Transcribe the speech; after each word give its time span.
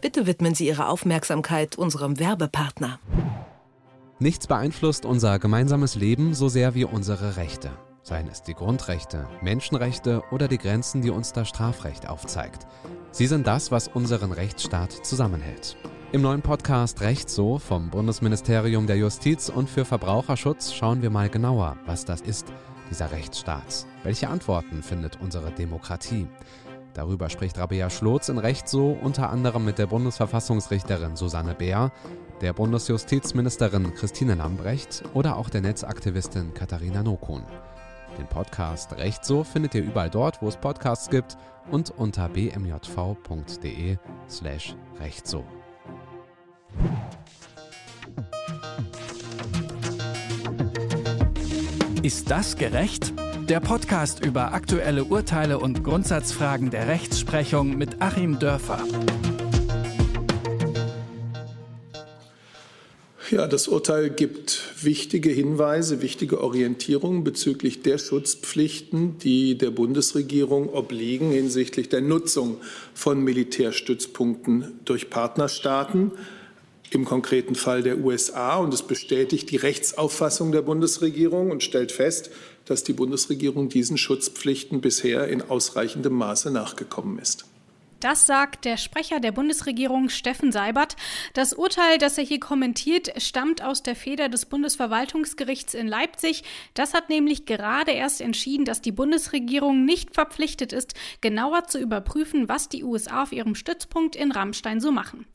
Bitte 0.00 0.26
widmen 0.26 0.54
Sie 0.54 0.66
Ihre 0.66 0.88
Aufmerksamkeit 0.88 1.76
unserem 1.76 2.18
Werbepartner. 2.18 2.98
Nichts 4.18 4.46
beeinflusst 4.46 5.04
unser 5.04 5.38
gemeinsames 5.38 5.94
Leben 5.94 6.32
so 6.34 6.48
sehr 6.48 6.74
wie 6.74 6.84
unsere 6.84 7.36
Rechte. 7.36 7.70
Seien 8.02 8.26
es 8.28 8.42
die 8.42 8.54
Grundrechte, 8.54 9.28
Menschenrechte 9.42 10.22
oder 10.30 10.48
die 10.48 10.56
Grenzen, 10.56 11.02
die 11.02 11.10
uns 11.10 11.34
das 11.34 11.48
Strafrecht 11.48 12.08
aufzeigt. 12.08 12.66
Sie 13.10 13.26
sind 13.26 13.46
das, 13.46 13.70
was 13.70 13.88
unseren 13.88 14.32
Rechtsstaat 14.32 14.92
zusammenhält. 14.92 15.76
Im 16.12 16.22
neuen 16.22 16.40
Podcast 16.40 17.02
Recht 17.02 17.28
so 17.28 17.58
vom 17.58 17.90
Bundesministerium 17.90 18.86
der 18.86 18.96
Justiz 18.96 19.50
und 19.50 19.68
für 19.68 19.84
Verbraucherschutz 19.84 20.72
schauen 20.72 21.02
wir 21.02 21.10
mal 21.10 21.28
genauer, 21.28 21.76
was 21.84 22.06
das 22.06 22.22
ist, 22.22 22.46
dieser 22.90 23.12
Rechtsstaat. 23.12 23.86
Welche 24.02 24.28
Antworten 24.28 24.82
findet 24.82 25.20
unsere 25.20 25.50
Demokratie? 25.52 26.26
Darüber 26.94 27.30
spricht 27.30 27.58
Rabea 27.58 27.88
Schlotz 27.90 28.28
in 28.28 28.38
Recht 28.38 28.68
so 28.68 28.90
unter 29.00 29.30
anderem 29.30 29.64
mit 29.64 29.78
der 29.78 29.86
Bundesverfassungsrichterin 29.86 31.16
Susanne 31.16 31.54
Beer, 31.54 31.92
der 32.40 32.52
Bundesjustizministerin 32.52 33.94
Christine 33.94 34.34
Lambrecht 34.34 35.04
oder 35.14 35.36
auch 35.36 35.50
der 35.50 35.60
Netzaktivistin 35.60 36.54
Katharina 36.54 37.02
Nokun. 37.02 37.42
Den 38.18 38.26
Podcast 38.26 38.96
Recht 38.96 39.24
so 39.24 39.44
findet 39.44 39.74
ihr 39.74 39.82
überall 39.82 40.10
dort, 40.10 40.42
wo 40.42 40.48
es 40.48 40.56
Podcasts 40.56 41.08
gibt 41.10 41.36
und 41.70 41.90
unter 41.90 42.28
bmjv.de 42.28 43.96
slash 44.28 44.74
recht 44.98 45.26
so. 45.26 45.44
Ist 52.02 52.30
das 52.30 52.56
gerecht? 52.56 53.09
Der 53.50 53.58
Podcast 53.58 54.24
über 54.24 54.52
aktuelle 54.52 55.02
Urteile 55.02 55.58
und 55.58 55.82
Grundsatzfragen 55.82 56.70
der 56.70 56.86
Rechtsprechung 56.86 57.76
mit 57.76 58.00
Achim 58.00 58.38
Dörfer. 58.38 58.78
Ja, 63.28 63.48
das 63.48 63.66
Urteil 63.66 64.10
gibt 64.10 64.84
wichtige 64.84 65.30
Hinweise, 65.30 66.00
wichtige 66.00 66.40
Orientierungen 66.40 67.24
bezüglich 67.24 67.82
der 67.82 67.98
Schutzpflichten, 67.98 69.18
die 69.18 69.58
der 69.58 69.72
Bundesregierung 69.72 70.68
obliegen 70.72 71.32
hinsichtlich 71.32 71.88
der 71.88 72.02
Nutzung 72.02 72.58
von 72.94 73.20
Militärstützpunkten 73.24 74.78
durch 74.84 75.10
Partnerstaaten 75.10 76.12
im 76.90 77.04
konkreten 77.04 77.54
Fall 77.54 77.82
der 77.82 77.98
USA. 77.98 78.56
Und 78.56 78.74
es 78.74 78.82
bestätigt 78.82 79.50
die 79.50 79.56
Rechtsauffassung 79.56 80.52
der 80.52 80.62
Bundesregierung 80.62 81.50
und 81.50 81.62
stellt 81.62 81.92
fest, 81.92 82.30
dass 82.70 82.84
die 82.84 82.92
Bundesregierung 82.92 83.68
diesen 83.68 83.98
Schutzpflichten 83.98 84.80
bisher 84.80 85.26
in 85.26 85.42
ausreichendem 85.42 86.12
Maße 86.12 86.52
nachgekommen 86.52 87.18
ist. 87.18 87.49
Das 88.00 88.26
sagt 88.26 88.64
der 88.64 88.78
Sprecher 88.78 89.20
der 89.20 89.30
Bundesregierung 89.30 90.08
Steffen 90.08 90.52
Seibert. 90.52 90.96
Das 91.34 91.52
Urteil, 91.52 91.98
das 91.98 92.16
er 92.16 92.24
hier 92.24 92.40
kommentiert, 92.40 93.12
stammt 93.20 93.62
aus 93.62 93.82
der 93.82 93.94
Feder 93.94 94.30
des 94.30 94.46
Bundesverwaltungsgerichts 94.46 95.74
in 95.74 95.86
Leipzig. 95.86 96.42
Das 96.72 96.94
hat 96.94 97.10
nämlich 97.10 97.44
gerade 97.44 97.90
erst 97.90 98.22
entschieden, 98.22 98.64
dass 98.64 98.80
die 98.80 98.90
Bundesregierung 98.90 99.84
nicht 99.84 100.14
verpflichtet 100.14 100.72
ist, 100.72 100.94
genauer 101.20 101.64
zu 101.64 101.78
überprüfen, 101.78 102.48
was 102.48 102.70
die 102.70 102.84
USA 102.84 103.24
auf 103.24 103.32
ihrem 103.32 103.54
Stützpunkt 103.54 104.16
in 104.16 104.32
Rammstein 104.32 104.80
so 104.80 104.92
machen. 104.92 105.26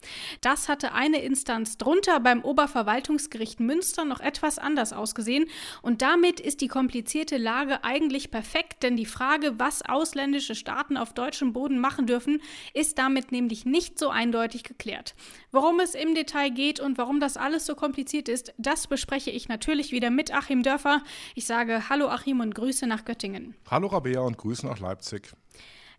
Das 0.41 0.67
hatte 0.67 0.93
eine 0.93 1.21
Instanz 1.21 1.77
drunter 1.77 2.19
beim 2.19 2.41
Oberverwaltungsgericht 2.41 3.59
Münster 3.59 4.05
noch 4.05 4.21
etwas 4.21 4.57
anders 4.57 4.91
ausgesehen. 4.91 5.45
Und 5.83 6.01
damit 6.01 6.39
ist 6.39 6.61
die 6.61 6.67
komplizierte 6.67 7.37
Lage 7.37 7.83
eigentlich 7.83 8.31
perfekt, 8.31 8.81
denn 8.81 8.97
die 8.97 9.05
Frage, 9.05 9.59
was 9.59 9.83
ausländische 9.83 10.55
Staaten 10.55 10.97
auf 10.97 11.13
deutschem 11.13 11.53
Boden 11.53 11.77
machen 11.77 12.07
dürfen, 12.07 12.41
ist 12.73 12.97
damit 12.97 13.31
nämlich 13.31 13.65
nicht 13.65 13.99
so 13.99 14.09
eindeutig 14.09 14.63
geklärt. 14.63 15.15
Worum 15.51 15.79
es 15.79 15.95
im 15.95 16.15
Detail 16.15 16.49
geht 16.49 16.79
und 16.79 16.97
warum 16.97 17.19
das 17.19 17.37
alles 17.37 17.65
so 17.65 17.75
kompliziert 17.75 18.29
ist, 18.29 18.53
das 18.57 18.87
bespreche 18.87 19.31
ich 19.31 19.47
natürlich 19.47 19.91
wieder 19.91 20.09
mit 20.09 20.33
Achim 20.33 20.63
Dörfer. 20.63 21.01
Ich 21.35 21.45
sage 21.45 21.89
Hallo 21.89 22.07
Achim 22.07 22.39
und 22.39 22.55
Grüße 22.55 22.87
nach 22.87 23.05
Göttingen. 23.05 23.55
Hallo 23.69 23.87
Rabea 23.87 24.21
und 24.21 24.37
Grüße 24.37 24.65
nach 24.65 24.79
Leipzig. 24.79 25.33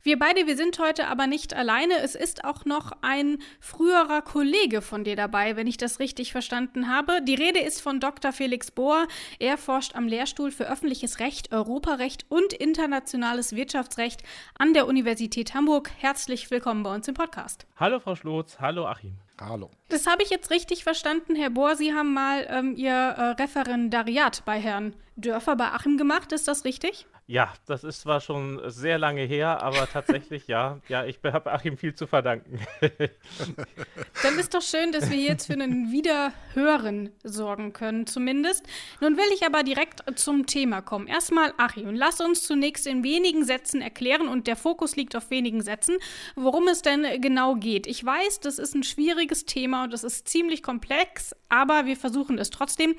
Wir 0.07 0.21
beide, 0.21 0.47
wir 0.47 0.57
sind 0.57 0.79
heute 0.79 1.09
aber 1.09 1.27
nicht 1.27 1.53
alleine. 1.53 1.99
Es 1.99 2.15
ist 2.15 2.45
auch 2.45 2.65
noch 2.65 2.93
ein 3.03 3.39
früherer 3.59 4.23
Kollege 4.23 4.81
von 4.81 5.03
dir 5.03 5.17
dabei, 5.17 5.57
wenn 5.57 5.67
ich 5.67 5.79
das 5.79 5.99
richtig 5.99 6.31
verstanden 6.31 6.89
habe. 6.89 7.23
Die 7.23 7.35
Rede 7.35 7.59
ist 7.59 7.81
von 7.81 7.99
Dr. 7.99 8.33
Felix 8.33 8.71
Bohr. 8.71 9.09
Er 9.41 9.59
forscht 9.59 9.97
am 9.97 10.07
Lehrstuhl 10.07 10.53
für 10.53 10.71
öffentliches 10.71 11.19
Recht, 11.19 11.53
Europarecht 11.53 12.25
und 12.29 12.53
internationales 12.53 13.57
Wirtschaftsrecht 13.57 14.23
an 14.57 14.75
der 14.75 14.87
Universität 14.87 15.55
Hamburg. 15.55 15.91
Herzlich 15.99 16.53
willkommen 16.53 16.85
bei 16.85 16.95
uns 16.95 17.09
im 17.09 17.15
Podcast. 17.15 17.67
Hallo 17.75 17.99
Frau 17.99 18.15
Schlotz, 18.15 18.61
hallo 18.61 18.87
Achim. 18.87 19.15
Hallo. 19.41 19.73
Das 19.89 20.07
habe 20.07 20.23
ich 20.23 20.31
jetzt 20.31 20.53
richtig 20.53 20.85
verstanden, 20.85 21.35
Herr 21.35 21.51
Bohr. 21.51 21.75
Sie 21.75 21.93
haben 21.93 22.15
mal 22.15 22.47
ähm, 22.49 22.77
Ihr 22.77 22.93
äh, 22.93 23.23
Referendariat 23.43 24.45
bei 24.45 24.61
Herrn 24.61 24.95
Dörfer 25.17 25.57
bei 25.57 25.73
Achim 25.73 25.99
gemacht. 25.99 26.31
Ist 26.31 26.47
das 26.47 26.65
richtig? 26.65 27.09
Ja, 27.29 27.53
das 27.67 27.83
ist 27.83 28.03
zwar 28.03 28.21
schon 28.21 28.61
sehr 28.67 28.99
lange 28.99 29.23
her, 29.23 29.61
aber 29.61 29.89
tatsächlich 29.89 30.47
ja. 30.47 30.79
Ja, 30.89 31.05
ich 31.05 31.19
habe 31.25 31.53
Achim 31.53 31.77
viel 31.77 31.93
zu 31.93 32.07
verdanken. 32.07 32.61
Dann 34.23 34.39
ist 34.39 34.55
doch 34.55 34.63
schön, 34.63 34.93
dass 34.93 35.11
wir 35.11 35.17
jetzt 35.17 35.47
für 35.47 35.55
einen 35.55 35.91
Wiederhören 35.91 37.11
sorgen 37.25 37.73
können, 37.73 38.07
zumindest. 38.07 38.65
Nun 39.01 39.17
will 39.17 39.25
ich 39.35 39.45
aber 39.45 39.65
direkt 39.65 40.05
zum 40.17 40.47
Thema 40.47 40.83
kommen. 40.83 41.09
Erstmal, 41.09 41.53
Achim, 41.57 41.97
lass 41.97 42.21
uns 42.21 42.45
zunächst 42.45 42.87
in 42.87 43.03
wenigen 43.03 43.45
Sätzen 43.45 43.83
erklären, 43.83 44.29
und 44.29 44.47
der 44.47 44.57
Fokus 44.57 44.95
liegt 44.95 45.17
auf 45.17 45.31
wenigen 45.31 45.63
Sätzen, 45.63 45.97
worum 46.37 46.69
es 46.69 46.83
denn 46.83 47.21
genau 47.21 47.57
geht. 47.57 47.89
Ich 47.89 48.05
weiß, 48.05 48.39
das 48.39 48.61
ist 48.61 48.77
ein 48.77 48.85
schwieriges 48.85 49.47
Thema 49.47 49.85
und 49.85 49.93
das 49.93 50.05
ist 50.05 50.29
ziemlich 50.29 50.63
komplex, 50.63 51.35
aber 51.49 51.87
wir 51.87 51.97
versuchen 51.97 52.39
es 52.39 52.51
trotzdem. 52.51 52.95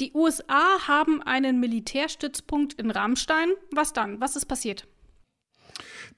Die 0.00 0.12
USA 0.12 0.86
haben 0.86 1.22
einen 1.22 1.60
Militärstützpunkt 1.60 2.74
in 2.74 2.90
Rammstein 2.90 3.48
was 3.72 3.92
dann? 3.92 4.20
Was 4.20 4.36
ist 4.36 4.46
passiert? 4.46 4.86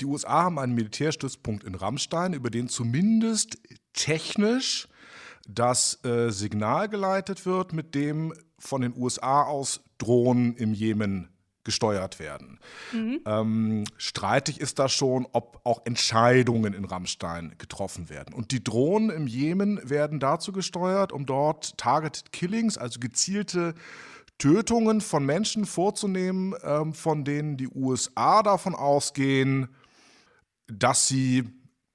Die 0.00 0.06
USA 0.06 0.44
haben 0.44 0.58
einen 0.58 0.74
Militärstützpunkt 0.74 1.64
in 1.64 1.74
Rammstein, 1.74 2.32
über 2.32 2.50
den 2.50 2.68
zumindest 2.68 3.58
technisch 3.92 4.88
das 5.48 6.02
äh, 6.04 6.30
Signal 6.30 6.88
geleitet 6.88 7.46
wird, 7.46 7.72
mit 7.72 7.94
dem 7.94 8.32
von 8.58 8.80
den 8.80 8.96
USA 8.96 9.42
aus 9.42 9.80
Drohnen 9.98 10.54
im 10.56 10.72
Jemen 10.72 11.28
gesteuert 11.64 12.18
werden. 12.18 12.58
Mhm. 12.92 13.20
Ähm, 13.24 13.84
streitig 13.96 14.60
ist 14.60 14.78
da 14.78 14.88
schon, 14.88 15.26
ob 15.32 15.60
auch 15.64 15.82
Entscheidungen 15.84 16.74
in 16.74 16.84
Rammstein 16.84 17.54
getroffen 17.58 18.08
werden. 18.08 18.34
Und 18.34 18.50
die 18.50 18.64
Drohnen 18.64 19.10
im 19.10 19.26
Jemen 19.26 19.78
werden 19.88 20.18
dazu 20.18 20.52
gesteuert, 20.52 21.12
um 21.12 21.24
dort 21.24 21.78
Targeted 21.78 22.32
Killings, 22.32 22.78
also 22.78 22.98
gezielte 22.98 23.74
Tötungen 24.42 25.00
von 25.00 25.24
Menschen 25.24 25.66
vorzunehmen, 25.66 26.52
ähm, 26.64 26.94
von 26.94 27.24
denen 27.24 27.56
die 27.56 27.68
USA 27.68 28.42
davon 28.42 28.74
ausgehen, 28.74 29.68
dass 30.66 31.06
sie 31.06 31.44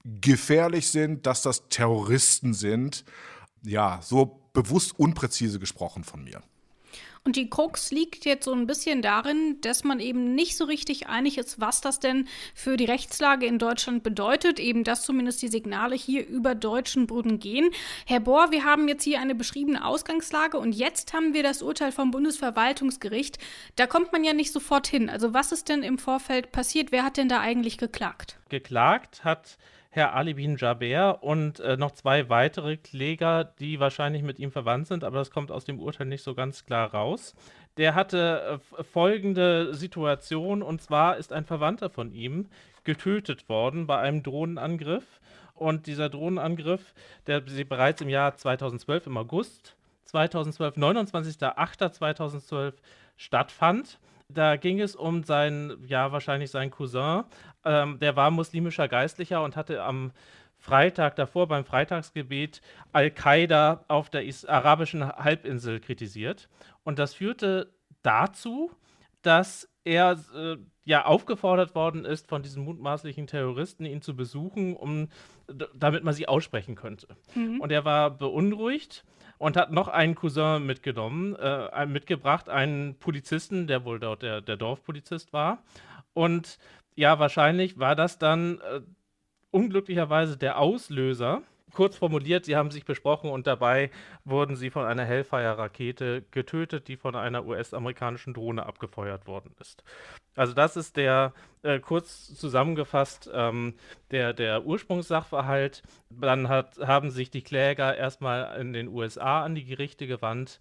gefährlich 0.06 0.90
sind, 0.90 1.26
dass 1.26 1.42
das 1.42 1.68
Terroristen 1.68 2.54
sind. 2.54 3.04
Ja, 3.64 4.00
so 4.02 4.50
bewusst 4.54 4.98
unpräzise 4.98 5.60
gesprochen 5.60 6.06
von 6.06 6.24
mir. 6.24 6.42
Und 7.28 7.36
die 7.36 7.50
Krux 7.50 7.92
liegt 7.92 8.24
jetzt 8.24 8.46
so 8.46 8.54
ein 8.54 8.68
bisschen 8.68 9.02
darin, 9.02 9.60
dass 9.60 9.84
man 9.84 10.00
eben 10.00 10.34
nicht 10.34 10.56
so 10.56 10.64
richtig 10.64 11.10
einig 11.10 11.38
ist, 11.38 11.60
was 11.60 11.82
das 11.82 12.00
denn 12.00 12.26
für 12.56 12.78
die 12.78 12.86
Rechtslage 12.86 13.46
in 13.46 13.60
Deutschland 13.60 14.02
bedeutet, 14.02 14.62
eben 14.62 14.86
dass 14.86 15.02
zumindest 15.02 15.42
die 15.42 15.50
Signale 15.50 15.94
hier 15.94 16.26
über 16.26 16.56
deutschen 16.56 17.06
Boden 17.06 17.38
gehen. 17.38 17.70
Herr 18.06 18.22
Bohr, 18.22 18.52
wir 18.52 18.64
haben 18.64 18.88
jetzt 18.88 19.04
hier 19.04 19.20
eine 19.20 19.36
beschriebene 19.36 19.84
Ausgangslage 19.84 20.58
und 20.58 20.72
jetzt 20.72 21.12
haben 21.12 21.34
wir 21.34 21.44
das 21.44 21.62
Urteil 21.62 21.92
vom 21.92 22.12
Bundesverwaltungsgericht. 22.12 23.40
Da 23.76 23.88
kommt 23.88 24.14
man 24.14 24.24
ja 24.24 24.32
nicht 24.32 24.54
sofort 24.54 24.88
hin. 24.88 25.10
Also 25.10 25.34
was 25.34 25.52
ist 25.52 25.68
denn 25.68 25.84
im 25.84 25.98
Vorfeld 25.98 26.54
passiert? 26.54 26.94
Wer 26.94 27.04
hat 27.04 27.18
denn 27.18 27.28
da 27.28 27.42
eigentlich 27.42 27.78
geklagt? 27.78 28.40
Geklagt 28.48 29.26
hat 29.26 29.58
Herr 29.98 30.14
Ali 30.14 30.56
Jaber 30.58 31.24
und 31.24 31.60
äh, 31.60 31.76
noch 31.76 31.92
zwei 31.92 32.30
weitere 32.30 32.78
Kläger, 32.78 33.44
die 33.44 33.80
wahrscheinlich 33.80 34.22
mit 34.22 34.38
ihm 34.38 34.52
verwandt 34.52 34.86
sind, 34.88 35.04
aber 35.04 35.18
das 35.18 35.32
kommt 35.32 35.52
aus 35.52 35.66
dem 35.66 35.80
Urteil 35.80 36.06
nicht 36.06 36.24
so 36.24 36.36
ganz 36.36 36.66
klar 36.66 36.94
raus. 36.94 37.34
Der 37.78 37.96
hatte 37.96 38.60
äh, 38.78 38.84
folgende 38.84 39.74
Situation 39.74 40.62
und 40.62 40.84
zwar 40.84 41.18
ist 41.18 41.34
ein 41.34 41.46
Verwandter 41.46 41.90
von 41.90 42.12
ihm 42.12 42.46
getötet 42.84 43.50
worden 43.50 43.88
bei 43.88 43.98
einem 43.98 44.22
Drohnenangriff 44.22 45.20
und 45.56 45.88
dieser 45.88 46.10
Drohnenangriff, 46.10 46.94
der 47.26 47.42
bereits 47.42 48.00
im 48.02 48.10
Jahr 48.10 48.36
2012 48.36 49.08
im 49.08 49.18
August 49.18 49.76
2012, 50.06 50.76
29.08.2012 50.76 52.74
stattfand. 53.18 53.98
Da 54.34 54.58
ging 54.58 54.82
es 54.82 54.96
um 54.96 55.24
seinen, 55.24 55.86
ja, 55.88 56.12
wahrscheinlich 56.12 56.52
seinen 56.52 56.72
Cousin. 56.72 57.24
Ähm, 57.64 58.00
der 58.00 58.16
war 58.16 58.30
muslimischer 58.30 58.88
Geistlicher 58.88 59.44
und 59.44 59.56
hatte 59.56 59.84
am 59.84 60.12
Freitag 60.58 61.16
davor 61.16 61.48
beim 61.48 61.64
Freitagsgebet 61.64 62.62
Al-Qaida 62.92 63.86
auf 63.88 64.10
der 64.10 64.24
arabischen 64.48 65.08
Halbinsel 65.08 65.80
kritisiert. 65.80 66.50
Und 66.84 67.00
das 67.00 67.14
führte 67.14 67.72
dazu, 68.02 68.72
dass 69.22 69.70
er 69.84 70.20
äh, 70.36 70.58
ja 70.84 71.06
aufgefordert 71.06 71.76
worden 71.76 72.06
ist 72.06 72.28
von 72.28 72.44
diesen 72.44 72.64
mutmaßlichen 72.64 73.28
Terroristen, 73.28 73.86
ihn 73.86 74.02
zu 74.02 74.16
besuchen, 74.16 74.76
um 74.76 75.10
damit 75.74 76.04
man 76.04 76.14
sie 76.14 76.28
aussprechen 76.28 76.76
könnte. 76.76 77.08
Mhm. 77.36 77.62
Und 77.62 77.72
er 77.72 77.86
war 77.86 78.12
beunruhigt 78.12 79.06
und 79.38 79.58
hat 79.58 79.72
noch 79.72 79.88
einen 79.88 80.16
Cousin 80.16 80.66
mitgenommen, 80.66 81.36
äh, 81.36 81.86
mitgebracht, 81.86 82.50
einen 82.50 82.96
Polizisten, 83.00 83.68
der 83.68 83.86
wohl 83.86 84.00
dort 84.00 84.22
der, 84.24 84.42
der 84.42 84.58
Dorfpolizist 84.58 85.34
war. 85.34 85.64
Und 86.14 86.58
ja, 86.96 87.20
wahrscheinlich 87.20 87.78
war 87.78 87.96
das 87.96 88.18
dann 88.18 88.60
äh, 88.62 88.82
unglücklicherweise 89.52 90.38
der 90.38 90.58
Auslöser 90.58 91.44
kurz 91.74 91.98
formuliert, 91.98 92.46
sie 92.46 92.56
haben 92.56 92.72
sich 92.72 92.86
besprochen 92.86 93.30
und 93.30 93.48
dabei 93.48 93.92
wurden 94.26 94.56
sie 94.56 94.70
von 94.70 94.86
einer 94.86 95.06
Hellfire-Rakete 95.06 96.24
getötet, 96.32 96.88
die 96.88 96.98
von 96.98 97.16
einer 97.16 97.46
US-amerikanischen 97.46 98.34
Drohne 98.34 98.66
abgefeuert 98.66 99.28
worden 99.28 99.54
ist. 99.60 99.84
Also 100.36 100.54
das 100.54 100.78
ist 100.78 100.98
der, 100.98 101.34
äh, 101.64 101.80
kurz 101.80 102.34
zusammengefasst, 102.36 103.30
ähm, 103.34 103.74
der, 104.12 104.34
der 104.34 104.66
Ursprungssachverhalt. 104.66 105.82
Dann 106.10 106.48
hat, 106.48 106.78
haben 106.78 107.10
sich 107.10 107.32
die 107.32 107.42
Kläger 107.42 107.98
erstmal 107.98 108.60
in 108.62 108.72
den 108.72 108.88
USA 108.88 109.44
an 109.44 109.56
die 109.56 109.66
Gerichte 109.66 110.08
gewandt 110.08 110.60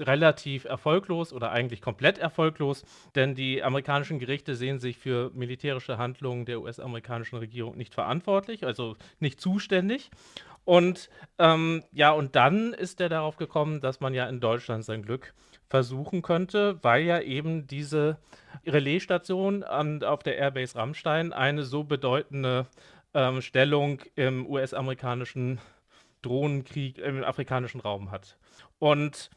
relativ 0.00 0.64
erfolglos 0.64 1.32
oder 1.32 1.52
eigentlich 1.52 1.80
komplett 1.80 2.18
erfolglos, 2.18 2.84
denn 3.14 3.34
die 3.34 3.62
amerikanischen 3.62 4.18
Gerichte 4.18 4.54
sehen 4.54 4.78
sich 4.78 4.98
für 4.98 5.30
militärische 5.34 5.98
Handlungen 5.98 6.44
der 6.44 6.60
US-amerikanischen 6.60 7.38
Regierung 7.38 7.76
nicht 7.76 7.94
verantwortlich, 7.94 8.64
also 8.64 8.96
nicht 9.20 9.40
zuständig. 9.40 10.10
Und 10.64 11.10
ähm, 11.38 11.82
ja, 11.92 12.12
und 12.12 12.36
dann 12.36 12.72
ist 12.72 13.00
er 13.00 13.08
darauf 13.08 13.36
gekommen, 13.36 13.80
dass 13.80 14.00
man 14.00 14.14
ja 14.14 14.28
in 14.28 14.40
Deutschland 14.40 14.84
sein 14.84 15.02
Glück 15.02 15.34
versuchen 15.68 16.22
könnte, 16.22 16.78
weil 16.82 17.02
ja 17.02 17.20
eben 17.20 17.66
diese 17.66 18.18
Relaisstation 18.64 19.64
an, 19.64 20.04
auf 20.04 20.22
der 20.22 20.36
Airbase 20.36 20.76
Rammstein 20.76 21.32
eine 21.32 21.64
so 21.64 21.82
bedeutende 21.82 22.66
ähm, 23.14 23.42
Stellung 23.42 24.00
im 24.14 24.46
US-amerikanischen 24.46 25.60
Drohnenkrieg 26.22 26.98
im 26.98 27.24
afrikanischen 27.24 27.80
Raum 27.80 28.10
hat. 28.10 28.36
Und 28.78 29.30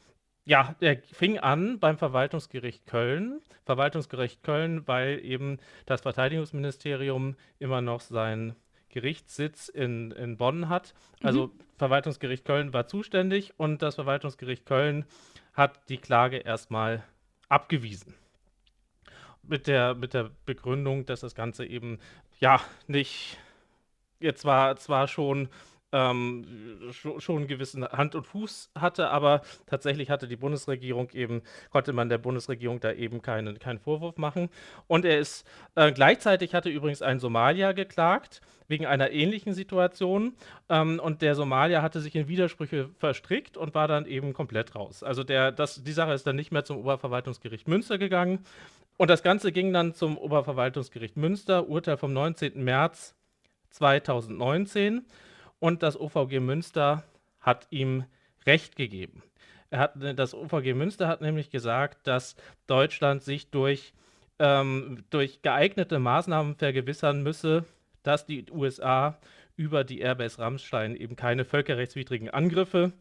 ja, 0.45 0.75
der 0.79 1.01
fing 1.11 1.39
an 1.39 1.79
beim 1.79 1.97
Verwaltungsgericht 1.97 2.85
Köln. 2.85 3.41
Verwaltungsgericht 3.65 4.43
Köln, 4.43 4.87
weil 4.87 5.19
eben 5.25 5.57
das 5.85 6.01
Verteidigungsministerium 6.01 7.35
immer 7.57 7.81
noch 7.81 7.99
seinen 7.99 8.55
Gerichtssitz 8.89 9.67
in, 9.67 10.11
in 10.11 10.37
Bonn 10.37 10.69
hat. 10.69 10.93
Also 11.23 11.47
mhm. 11.47 11.51
Verwaltungsgericht 11.77 12.45
Köln 12.45 12.73
war 12.73 12.87
zuständig 12.87 13.53
und 13.57 13.81
das 13.81 13.95
Verwaltungsgericht 13.95 14.65
Köln 14.65 15.05
hat 15.53 15.89
die 15.89 15.97
Klage 15.97 16.37
erstmal 16.37 17.03
abgewiesen. 17.49 18.13
Mit 19.43 19.67
der, 19.67 19.95
mit 19.95 20.13
der 20.13 20.31
Begründung, 20.45 21.05
dass 21.05 21.21
das 21.21 21.35
Ganze 21.35 21.65
eben 21.65 21.99
ja 22.39 22.61
nicht 22.87 23.37
jetzt 24.19 24.45
war 24.45 24.75
zwar 24.77 25.07
schon 25.07 25.49
ähm, 25.95 26.45
schon, 26.91 27.37
einen 27.37 27.47
gewissen 27.47 27.87
Hand 27.87 28.15
und 28.15 28.27
Fuß 28.27 28.71
hatte, 28.75 29.09
aber 29.09 29.41
tatsächlich 29.65 30.09
hatte 30.09 30.27
die 30.27 30.35
Bundesregierung 30.35 31.09
eben, 31.11 31.41
konnte 31.69 31.93
man 31.93 32.09
der 32.09 32.17
Bundesregierung 32.17 32.81
da 32.81 32.91
eben 32.91 33.21
keine, 33.21 33.53
keinen 33.55 33.79
Vorwurf 33.79 34.17
machen. 34.17 34.49
Und 34.87 35.05
er 35.05 35.19
ist 35.19 35.47
äh, 35.75 35.93
gleichzeitig 35.93 36.53
hatte 36.53 36.69
übrigens 36.69 37.01
ein 37.01 37.19
Somalier 37.19 37.73
geklagt 37.73 38.41
wegen 38.67 38.85
einer 38.85 39.11
ähnlichen 39.11 39.53
Situation. 39.53 40.33
Ähm, 40.69 40.99
und 40.99 41.21
der 41.21 41.35
Somalier 41.35 41.81
hatte 41.81 42.01
sich 42.01 42.15
in 42.15 42.27
Widersprüche 42.27 42.89
verstrickt 42.97 43.55
und 43.55 43.73
war 43.73 43.87
dann 43.87 44.05
eben 44.05 44.33
komplett 44.33 44.75
raus. 44.75 45.01
Also 45.01 45.23
der, 45.23 45.53
das, 45.53 45.81
die 45.83 45.93
Sache 45.93 46.13
ist 46.13 46.27
dann 46.27 46.35
nicht 46.35 46.51
mehr 46.51 46.65
zum 46.65 46.77
Oberverwaltungsgericht 46.77 47.69
Münster 47.69 47.97
gegangen. 47.97 48.39
Und 48.97 49.09
das 49.09 49.23
Ganze 49.23 49.51
ging 49.51 49.71
dann 49.71 49.93
zum 49.93 50.17
Oberverwaltungsgericht 50.17 51.15
Münster, 51.15 51.69
Urteil 51.69 51.97
vom 51.97 52.11
19. 52.11 52.63
März 52.63 53.15
2019 53.69 55.05
und 55.65 55.81
das 55.81 55.99
OVG 55.99 56.41
Münster 56.41 57.03
hat 57.39 57.65
ihm 57.71 58.05
Recht 58.45 58.75
gegeben. 58.75 59.23
Er 59.71 59.79
hat, 59.79 59.93
das 60.15 60.35
OVG 60.35 60.75
Münster 60.75 61.07
hat 61.07 61.21
nämlich 61.21 61.49
gesagt, 61.49 62.05
dass 62.05 62.35
Deutschland 62.67 63.23
sich 63.23 63.49
durch, 63.49 63.91
ähm, 64.37 65.05
durch 65.09 65.41
geeignete 65.41 65.97
Maßnahmen 65.97 66.55
vergewissern 66.57 67.23
müsse, 67.23 67.65
dass 68.03 68.27
die 68.27 68.45
USA 68.51 69.17
über 69.55 69.83
die 69.83 70.01
Airbase 70.01 70.37
Rammstein 70.37 70.95
eben 70.95 71.15
keine 71.15 71.45
völkerrechtswidrigen 71.45 72.29
Angriffe 72.29 72.93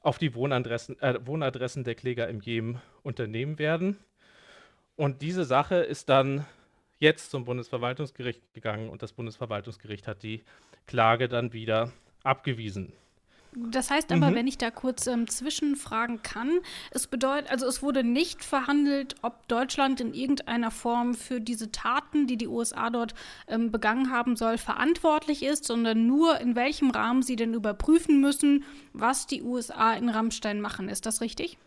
auf 0.00 0.16
die 0.16 0.34
Wohnadressen, 0.34 0.98
äh, 1.02 1.18
Wohnadressen 1.26 1.84
der 1.84 1.94
Kläger 1.94 2.26
im 2.28 2.40
Jemen 2.40 2.80
unternehmen 3.02 3.58
werden. 3.58 3.98
Und 4.96 5.20
diese 5.20 5.44
Sache 5.44 5.74
ist 5.74 6.08
dann 6.08 6.46
jetzt 7.00 7.30
zum 7.30 7.44
Bundesverwaltungsgericht 7.44 8.54
gegangen 8.54 8.88
und 8.88 9.02
das 9.02 9.12
Bundesverwaltungsgericht 9.12 10.08
hat 10.08 10.22
die 10.22 10.42
Klage 10.88 11.28
dann 11.28 11.52
wieder 11.52 11.92
abgewiesen. 12.24 12.92
Das 13.52 13.90
heißt 13.90 14.12
aber, 14.12 14.30
mhm. 14.30 14.34
wenn 14.34 14.46
ich 14.46 14.58
da 14.58 14.70
kurz 14.70 15.06
ähm, 15.06 15.26
zwischenfragen 15.26 16.22
kann, 16.22 16.60
es 16.90 17.06
bedeutet, 17.06 17.50
also 17.50 17.66
es 17.66 17.82
wurde 17.82 18.04
nicht 18.04 18.44
verhandelt, 18.44 19.16
ob 19.22 19.48
Deutschland 19.48 20.00
in 20.00 20.12
irgendeiner 20.12 20.70
Form 20.70 21.14
für 21.14 21.40
diese 21.40 21.72
Taten, 21.72 22.26
die 22.26 22.36
die 22.36 22.46
USA 22.46 22.90
dort 22.90 23.14
ähm, 23.46 23.72
begangen 23.72 24.10
haben 24.10 24.36
soll, 24.36 24.58
verantwortlich 24.58 25.42
ist, 25.42 25.64
sondern 25.64 26.06
nur 26.06 26.40
in 26.40 26.56
welchem 26.56 26.90
Rahmen 26.90 27.22
sie 27.22 27.36
denn 27.36 27.54
überprüfen 27.54 28.20
müssen, 28.20 28.64
was 28.92 29.26
die 29.26 29.42
USA 29.42 29.94
in 29.94 30.08
Rammstein 30.08 30.60
machen. 30.60 30.88
Ist 30.88 31.06
das 31.06 31.20
richtig? 31.20 31.58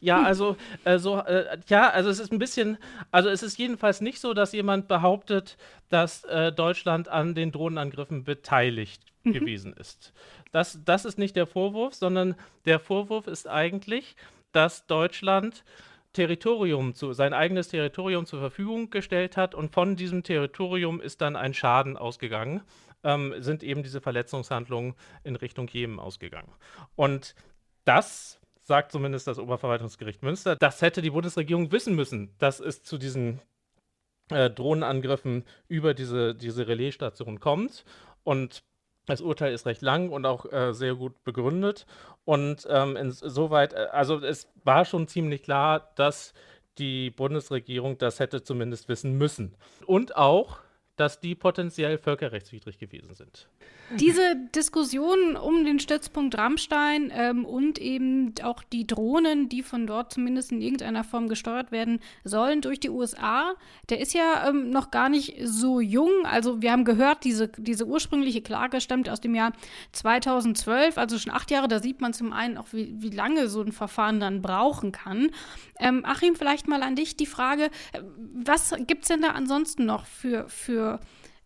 Ja, 0.00 0.22
also, 0.22 0.56
also 0.84 1.18
äh, 1.18 1.58
ja, 1.68 1.90
also 1.90 2.08
es 2.08 2.18
ist 2.18 2.32
ein 2.32 2.38
bisschen, 2.38 2.78
also 3.10 3.28
es 3.28 3.42
ist 3.42 3.58
jedenfalls 3.58 4.00
nicht 4.00 4.20
so, 4.20 4.32
dass 4.32 4.52
jemand 4.52 4.88
behauptet, 4.88 5.58
dass 5.90 6.24
äh, 6.24 6.50
Deutschland 6.50 7.08
an 7.08 7.34
den 7.34 7.52
Drohnenangriffen 7.52 8.24
beteiligt 8.24 9.02
mhm. 9.24 9.32
gewesen 9.34 9.72
ist. 9.74 10.14
Das, 10.50 10.80
das 10.84 11.04
ist 11.04 11.18
nicht 11.18 11.36
der 11.36 11.46
Vorwurf, 11.46 11.94
sondern 11.94 12.36
der 12.64 12.80
Vorwurf 12.80 13.26
ist 13.26 13.46
eigentlich, 13.46 14.16
dass 14.52 14.86
Deutschland 14.86 15.62
Territorium 16.14 16.94
zu, 16.94 17.12
sein 17.12 17.34
eigenes 17.34 17.68
Territorium 17.68 18.24
zur 18.24 18.40
Verfügung 18.40 18.90
gestellt 18.90 19.36
hat 19.36 19.54
und 19.54 19.72
von 19.72 19.94
diesem 19.94 20.22
Territorium 20.22 21.00
ist 21.00 21.20
dann 21.20 21.36
ein 21.36 21.54
Schaden 21.54 21.96
ausgegangen, 21.96 22.62
ähm, 23.04 23.34
sind 23.38 23.62
eben 23.62 23.82
diese 23.82 24.00
Verletzungshandlungen 24.00 24.94
in 25.22 25.36
Richtung 25.36 25.68
Jemen 25.68 26.00
ausgegangen. 26.00 26.52
Und 26.96 27.34
das 27.84 28.40
sagt 28.62 28.92
zumindest 28.92 29.26
das 29.26 29.38
Oberverwaltungsgericht 29.38 30.22
Münster. 30.22 30.56
Das 30.56 30.80
hätte 30.80 31.02
die 31.02 31.10
Bundesregierung 31.10 31.72
wissen 31.72 31.94
müssen, 31.94 32.34
dass 32.38 32.60
es 32.60 32.82
zu 32.82 32.98
diesen 32.98 33.40
äh, 34.30 34.48
Drohnenangriffen 34.48 35.44
über 35.68 35.92
diese, 35.92 36.34
diese 36.34 36.68
Relaisstation 36.68 37.40
kommt. 37.40 37.84
Und 38.22 38.62
das 39.06 39.20
Urteil 39.20 39.52
ist 39.52 39.66
recht 39.66 39.82
lang 39.82 40.10
und 40.10 40.24
auch 40.24 40.50
äh, 40.52 40.72
sehr 40.72 40.94
gut 40.94 41.22
begründet. 41.24 41.86
Und 42.24 42.66
ähm, 42.70 42.96
insoweit, 42.96 43.72
äh, 43.72 43.88
also 43.90 44.20
es 44.20 44.48
war 44.62 44.84
schon 44.84 45.08
ziemlich 45.08 45.42
klar, 45.42 45.90
dass 45.96 46.32
die 46.78 47.10
Bundesregierung 47.10 47.98
das 47.98 48.20
hätte 48.20 48.42
zumindest 48.42 48.88
wissen 48.88 49.18
müssen. 49.18 49.56
Und 49.86 50.16
auch, 50.16 50.60
dass 51.00 51.18
die 51.18 51.34
potenziell 51.34 51.96
völkerrechtswidrig 51.96 52.78
gewesen 52.78 53.14
sind. 53.14 53.48
Diese 53.96 54.36
Diskussion 54.54 55.34
um 55.34 55.64
den 55.64 55.80
Stützpunkt 55.80 56.38
Rammstein 56.38 57.10
ähm, 57.12 57.44
und 57.44 57.78
eben 57.78 58.34
auch 58.42 58.62
die 58.62 58.86
Drohnen, 58.86 59.48
die 59.48 59.62
von 59.62 59.86
dort 59.86 60.12
zumindest 60.12 60.52
in 60.52 60.60
irgendeiner 60.60 61.02
Form 61.02 61.28
gesteuert 61.28 61.72
werden 61.72 62.00
sollen 62.22 62.60
durch 62.60 62.78
die 62.78 62.90
USA, 62.90 63.54
der 63.88 63.98
ist 63.98 64.12
ja 64.12 64.48
ähm, 64.48 64.70
noch 64.70 64.90
gar 64.90 65.08
nicht 65.08 65.38
so 65.42 65.80
jung. 65.80 66.24
Also 66.24 66.60
wir 66.62 66.70
haben 66.70 66.84
gehört, 66.84 67.24
diese, 67.24 67.48
diese 67.48 67.86
ursprüngliche 67.86 68.42
Klage 68.42 68.80
stammt 68.80 69.08
aus 69.08 69.20
dem 69.20 69.34
Jahr 69.34 69.52
2012, 69.92 70.98
also 70.98 71.18
schon 71.18 71.32
acht 71.32 71.50
Jahre. 71.50 71.66
Da 71.66 71.80
sieht 71.80 72.00
man 72.00 72.12
zum 72.12 72.32
einen 72.32 72.58
auch, 72.58 72.68
wie, 72.72 72.92
wie 72.98 73.10
lange 73.10 73.48
so 73.48 73.62
ein 73.62 73.72
Verfahren 73.72 74.20
dann 74.20 74.42
brauchen 74.42 74.92
kann. 74.92 75.30
Ähm, 75.78 76.04
Achim, 76.04 76.36
vielleicht 76.36 76.68
mal 76.68 76.82
an 76.82 76.94
dich 76.94 77.16
die 77.16 77.26
Frage, 77.26 77.70
äh, 77.92 78.02
was 78.34 78.74
gibt 78.86 79.02
es 79.02 79.08
denn 79.08 79.22
da 79.22 79.30
ansonsten 79.30 79.86
noch 79.86 80.04
für, 80.04 80.48
für 80.48 80.89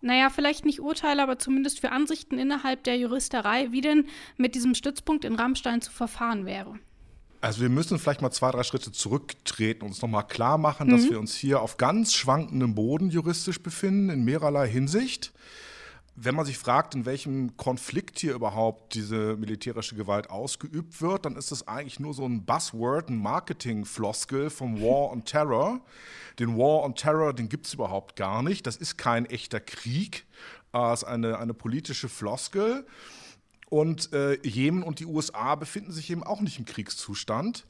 naja, 0.00 0.28
vielleicht 0.28 0.66
nicht 0.66 0.80
Urteile, 0.80 1.22
aber 1.22 1.38
zumindest 1.38 1.80
für 1.80 1.90
Ansichten 1.90 2.38
innerhalb 2.38 2.84
der 2.84 2.98
Juristerei, 2.98 3.72
wie 3.72 3.80
denn 3.80 4.06
mit 4.36 4.54
diesem 4.54 4.74
Stützpunkt 4.74 5.24
in 5.24 5.34
Rammstein 5.34 5.80
zu 5.80 5.90
verfahren 5.90 6.44
wäre. 6.44 6.78
Also 7.40 7.60
wir 7.60 7.68
müssen 7.68 7.98
vielleicht 7.98 8.22
mal 8.22 8.30
zwei, 8.30 8.50
drei 8.50 8.62
Schritte 8.62 8.92
zurücktreten 8.92 9.82
und 9.82 9.88
uns 9.88 10.02
nochmal 10.02 10.26
klar 10.26 10.56
machen, 10.56 10.88
mhm. 10.88 10.92
dass 10.92 11.10
wir 11.10 11.18
uns 11.18 11.34
hier 11.34 11.60
auf 11.60 11.76
ganz 11.76 12.14
schwankendem 12.14 12.74
Boden 12.74 13.10
juristisch 13.10 13.62
befinden, 13.62 14.10
in 14.10 14.24
mehrerlei 14.24 14.68
Hinsicht. 14.68 15.32
Wenn 16.16 16.36
man 16.36 16.46
sich 16.46 16.58
fragt, 16.58 16.94
in 16.94 17.06
welchem 17.06 17.56
Konflikt 17.56 18.20
hier 18.20 18.34
überhaupt 18.34 18.94
diese 18.94 19.36
militärische 19.36 19.96
Gewalt 19.96 20.30
ausgeübt 20.30 21.02
wird, 21.02 21.24
dann 21.24 21.34
ist 21.34 21.50
das 21.50 21.66
eigentlich 21.66 21.98
nur 21.98 22.14
so 22.14 22.24
ein 22.24 22.44
Buzzword, 22.44 23.10
ein 23.10 23.18
Marketing-Floskel 23.18 24.48
vom 24.50 24.80
War 24.80 25.10
on 25.10 25.24
Terror. 25.24 25.80
Den 26.38 26.56
War 26.56 26.84
on 26.84 26.94
Terror, 26.94 27.32
den 27.34 27.48
gibt 27.48 27.66
es 27.66 27.74
überhaupt 27.74 28.14
gar 28.14 28.44
nicht. 28.44 28.64
Das 28.66 28.76
ist 28.76 28.96
kein 28.96 29.26
echter 29.26 29.58
Krieg. 29.58 30.24
Es 30.72 31.02
ist 31.02 31.04
eine, 31.04 31.38
eine 31.38 31.54
politische 31.54 32.08
Floskel. 32.08 32.86
Und 33.68 34.12
äh, 34.12 34.38
Jemen 34.46 34.84
und 34.84 35.00
die 35.00 35.06
USA 35.06 35.56
befinden 35.56 35.90
sich 35.90 36.08
eben 36.10 36.22
auch 36.22 36.40
nicht 36.40 36.60
im 36.60 36.64
Kriegszustand. 36.64 37.66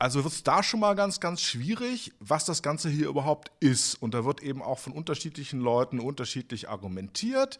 Also 0.00 0.22
wird 0.22 0.32
es 0.32 0.44
da 0.44 0.62
schon 0.62 0.78
mal 0.78 0.94
ganz, 0.94 1.18
ganz 1.18 1.40
schwierig, 1.40 2.12
was 2.20 2.44
das 2.44 2.62
Ganze 2.62 2.88
hier 2.88 3.08
überhaupt 3.08 3.50
ist. 3.58 4.00
Und 4.00 4.14
da 4.14 4.24
wird 4.24 4.42
eben 4.44 4.62
auch 4.62 4.78
von 4.78 4.92
unterschiedlichen 4.92 5.60
Leuten 5.60 5.98
unterschiedlich 5.98 6.68
argumentiert. 6.68 7.58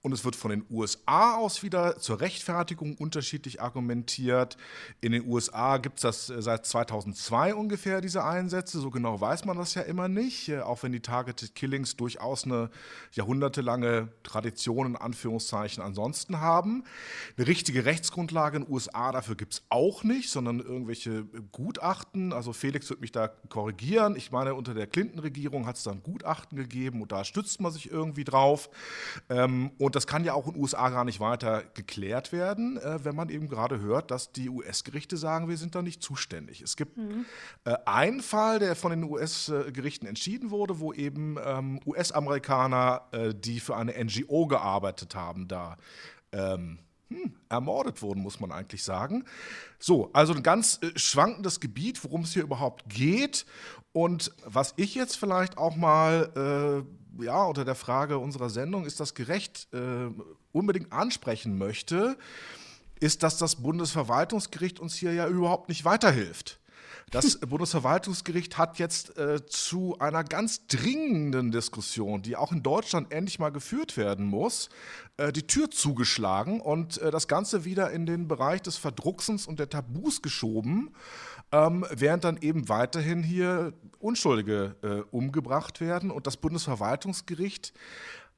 Und 0.00 0.12
es 0.12 0.24
wird 0.24 0.36
von 0.36 0.50
den 0.50 0.64
USA 0.70 1.36
aus 1.36 1.62
wieder 1.62 1.98
zur 1.98 2.20
Rechtfertigung 2.20 2.96
unterschiedlich 2.96 3.60
argumentiert. 3.60 4.56
In 5.00 5.10
den 5.12 5.26
USA 5.26 5.78
gibt 5.78 5.96
es 5.96 6.02
das 6.02 6.30
äh, 6.30 6.40
seit 6.40 6.66
2002 6.66 7.54
ungefähr, 7.54 8.00
diese 8.00 8.22
Einsätze. 8.22 8.78
So 8.78 8.90
genau 8.90 9.20
weiß 9.20 9.44
man 9.44 9.56
das 9.56 9.74
ja 9.74 9.82
immer 9.82 10.08
nicht, 10.08 10.50
äh, 10.50 10.60
auch 10.60 10.82
wenn 10.82 10.92
die 10.92 11.00
Targeted 11.00 11.54
Killings 11.56 11.96
durchaus 11.96 12.44
eine 12.44 12.70
jahrhundertelange 13.12 14.08
Tradition 14.22 14.86
in 14.86 14.96
Anführungszeichen 14.96 15.82
ansonsten 15.82 16.40
haben. 16.40 16.84
Eine 17.36 17.48
richtige 17.48 17.84
Rechtsgrundlage 17.84 18.58
in 18.58 18.64
den 18.64 18.72
USA 18.72 19.10
dafür 19.10 19.34
gibt 19.34 19.54
es 19.54 19.62
auch 19.68 20.04
nicht, 20.04 20.30
sondern 20.30 20.60
irgendwelche 20.60 21.26
Gutachten. 21.78 22.32
Also 22.32 22.52
Felix 22.52 22.90
wird 22.90 23.00
mich 23.00 23.12
da 23.12 23.28
korrigieren. 23.28 24.16
Ich 24.16 24.32
meine, 24.32 24.54
unter 24.54 24.74
der 24.74 24.88
Clinton-Regierung 24.88 25.66
hat 25.66 25.76
es 25.76 25.84
dann 25.84 26.02
Gutachten 26.02 26.58
gegeben 26.58 27.02
und 27.02 27.12
da 27.12 27.24
stützt 27.24 27.60
man 27.60 27.70
sich 27.70 27.90
irgendwie 27.90 28.24
drauf. 28.24 28.68
Ähm, 29.28 29.70
und 29.78 29.94
das 29.94 30.06
kann 30.06 30.24
ja 30.24 30.34
auch 30.34 30.46
in 30.48 30.54
den 30.54 30.62
USA 30.62 30.88
gar 30.90 31.04
nicht 31.04 31.20
weiter 31.20 31.62
geklärt 31.74 32.32
werden, 32.32 32.78
äh, 32.78 33.04
wenn 33.04 33.14
man 33.14 33.28
eben 33.28 33.48
gerade 33.48 33.80
hört, 33.80 34.10
dass 34.10 34.32
die 34.32 34.48
US-Gerichte 34.48 35.16
sagen, 35.16 35.48
wir 35.48 35.56
sind 35.56 35.76
da 35.76 35.82
nicht 35.82 36.02
zuständig. 36.02 36.62
Es 36.62 36.76
gibt 36.76 36.96
mhm. 36.96 37.26
äh, 37.64 37.76
einen 37.84 38.20
Fall, 38.20 38.58
der 38.58 38.74
von 38.74 38.90
den 38.90 39.04
US-Gerichten 39.04 40.06
entschieden 40.06 40.50
wurde, 40.50 40.80
wo 40.80 40.92
eben 40.92 41.36
ähm, 41.44 41.80
US-Amerikaner, 41.86 43.02
äh, 43.12 43.34
die 43.34 43.60
für 43.60 43.76
eine 43.76 43.92
NGO 43.92 44.46
gearbeitet 44.46 45.14
haben, 45.14 45.46
da 45.46 45.76
ähm, 46.32 46.80
hm, 47.10 47.32
ermordet 47.48 48.02
wurden, 48.02 48.22
muss 48.22 48.40
man 48.40 48.52
eigentlich 48.52 48.84
sagen. 48.84 49.24
So, 49.78 50.10
also 50.12 50.34
ein 50.34 50.42
ganz 50.42 50.78
äh, 50.82 50.98
schwankendes 50.98 51.60
Gebiet, 51.60 52.02
worum 52.04 52.22
es 52.22 52.32
hier 52.32 52.42
überhaupt 52.42 52.84
geht. 52.88 53.46
Und 53.92 54.32
was 54.44 54.74
ich 54.76 54.94
jetzt 54.94 55.16
vielleicht 55.16 55.56
auch 55.56 55.74
mal 55.74 56.84
äh, 57.18 57.24
ja, 57.24 57.44
unter 57.44 57.64
der 57.64 57.74
Frage 57.74 58.18
unserer 58.18 58.50
Sendung, 58.50 58.84
ist 58.84 59.00
das 59.00 59.14
gerecht, 59.14 59.68
äh, 59.72 60.10
unbedingt 60.52 60.92
ansprechen 60.92 61.56
möchte, 61.56 62.16
ist, 63.00 63.22
dass 63.22 63.38
das 63.38 63.56
Bundesverwaltungsgericht 63.56 64.80
uns 64.80 64.94
hier 64.94 65.12
ja 65.12 65.28
überhaupt 65.28 65.68
nicht 65.68 65.84
weiterhilft. 65.84 66.60
Das 67.10 67.38
Bundesverwaltungsgericht 67.38 68.58
hat 68.58 68.78
jetzt 68.78 69.16
äh, 69.16 69.44
zu 69.46 69.96
einer 69.98 70.24
ganz 70.24 70.66
dringenden 70.66 71.50
Diskussion, 71.50 72.20
die 72.20 72.36
auch 72.36 72.52
in 72.52 72.62
Deutschland 72.62 73.12
endlich 73.12 73.38
mal 73.38 73.50
geführt 73.50 73.96
werden 73.96 74.26
muss, 74.26 74.68
äh, 75.16 75.32
die 75.32 75.46
Tür 75.46 75.70
zugeschlagen 75.70 76.60
und 76.60 76.98
äh, 76.98 77.10
das 77.10 77.26
Ganze 77.26 77.64
wieder 77.64 77.90
in 77.92 78.04
den 78.04 78.28
Bereich 78.28 78.60
des 78.60 78.76
Verdrucksens 78.76 79.46
und 79.46 79.58
der 79.58 79.70
Tabus 79.70 80.20
geschoben, 80.20 80.90
ähm, 81.50 81.86
während 81.90 82.24
dann 82.24 82.36
eben 82.36 82.68
weiterhin 82.68 83.22
hier 83.22 83.72
Unschuldige 84.00 84.76
äh, 84.82 85.00
umgebracht 85.10 85.80
werden. 85.80 86.10
Und 86.10 86.26
das 86.26 86.36
Bundesverwaltungsgericht 86.36 87.72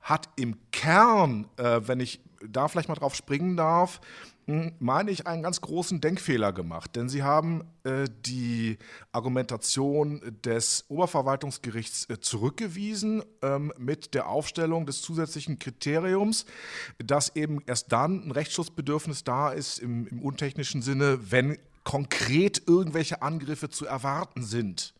hat 0.00 0.28
im 0.36 0.56
Kern, 0.70 1.48
äh, 1.56 1.80
wenn 1.86 1.98
ich 1.98 2.20
da 2.48 2.68
vielleicht 2.68 2.88
mal 2.88 2.94
drauf 2.94 3.14
springen 3.14 3.56
darf, 3.56 4.00
meine 4.78 5.10
ich, 5.10 5.26
einen 5.26 5.42
ganz 5.42 5.60
großen 5.60 6.00
Denkfehler 6.00 6.52
gemacht. 6.52 6.96
Denn 6.96 7.08
sie 7.08 7.22
haben 7.22 7.64
äh, 7.84 8.04
die 8.26 8.78
Argumentation 9.12 10.20
des 10.44 10.84
Oberverwaltungsgerichts 10.88 12.08
äh, 12.08 12.20
zurückgewiesen 12.20 13.22
ähm, 13.42 13.72
mit 13.78 14.14
der 14.14 14.28
Aufstellung 14.28 14.86
des 14.86 15.02
zusätzlichen 15.02 15.58
Kriteriums, 15.58 16.46
dass 16.98 17.34
eben 17.36 17.62
erst 17.66 17.92
dann 17.92 18.26
ein 18.26 18.30
Rechtsschutzbedürfnis 18.30 19.24
da 19.24 19.50
ist 19.50 19.78
im, 19.78 20.06
im 20.06 20.22
untechnischen 20.22 20.82
Sinne, 20.82 21.18
wenn 21.30 21.58
konkret 21.84 22.62
irgendwelche 22.66 23.22
Angriffe 23.22 23.68
zu 23.68 23.86
erwarten 23.86 24.42
sind. 24.42 24.94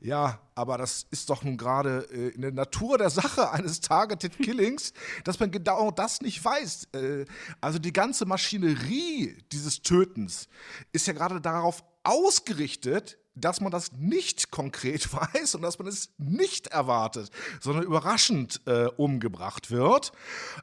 Ja, 0.00 0.40
aber 0.54 0.76
das 0.76 1.06
ist 1.10 1.30
doch 1.30 1.44
nun 1.44 1.56
gerade 1.56 2.06
äh, 2.10 2.28
in 2.34 2.42
der 2.42 2.52
Natur 2.52 2.98
der 2.98 3.10
Sache 3.10 3.50
eines 3.52 3.80
Targeted 3.80 4.36
Killings, 4.38 4.92
dass 5.24 5.40
man 5.40 5.50
genau 5.50 5.90
das 5.90 6.20
nicht 6.20 6.44
weiß. 6.44 6.88
Äh, 6.92 7.24
also 7.60 7.78
die 7.78 7.92
ganze 7.92 8.26
Maschinerie 8.26 9.36
dieses 9.50 9.82
Tötens 9.82 10.48
ist 10.92 11.06
ja 11.06 11.12
gerade 11.12 11.40
darauf 11.40 11.82
ausgerichtet, 12.02 13.18
dass 13.34 13.60
man 13.60 13.72
das 13.72 13.92
nicht 13.92 14.50
konkret 14.50 15.12
weiß 15.34 15.54
und 15.56 15.62
dass 15.62 15.78
man 15.78 15.88
es 15.88 16.10
nicht 16.18 16.68
erwartet, 16.68 17.30
sondern 17.60 17.84
überraschend 17.84 18.60
äh, 18.66 18.86
umgebracht 18.96 19.70
wird. 19.70 20.12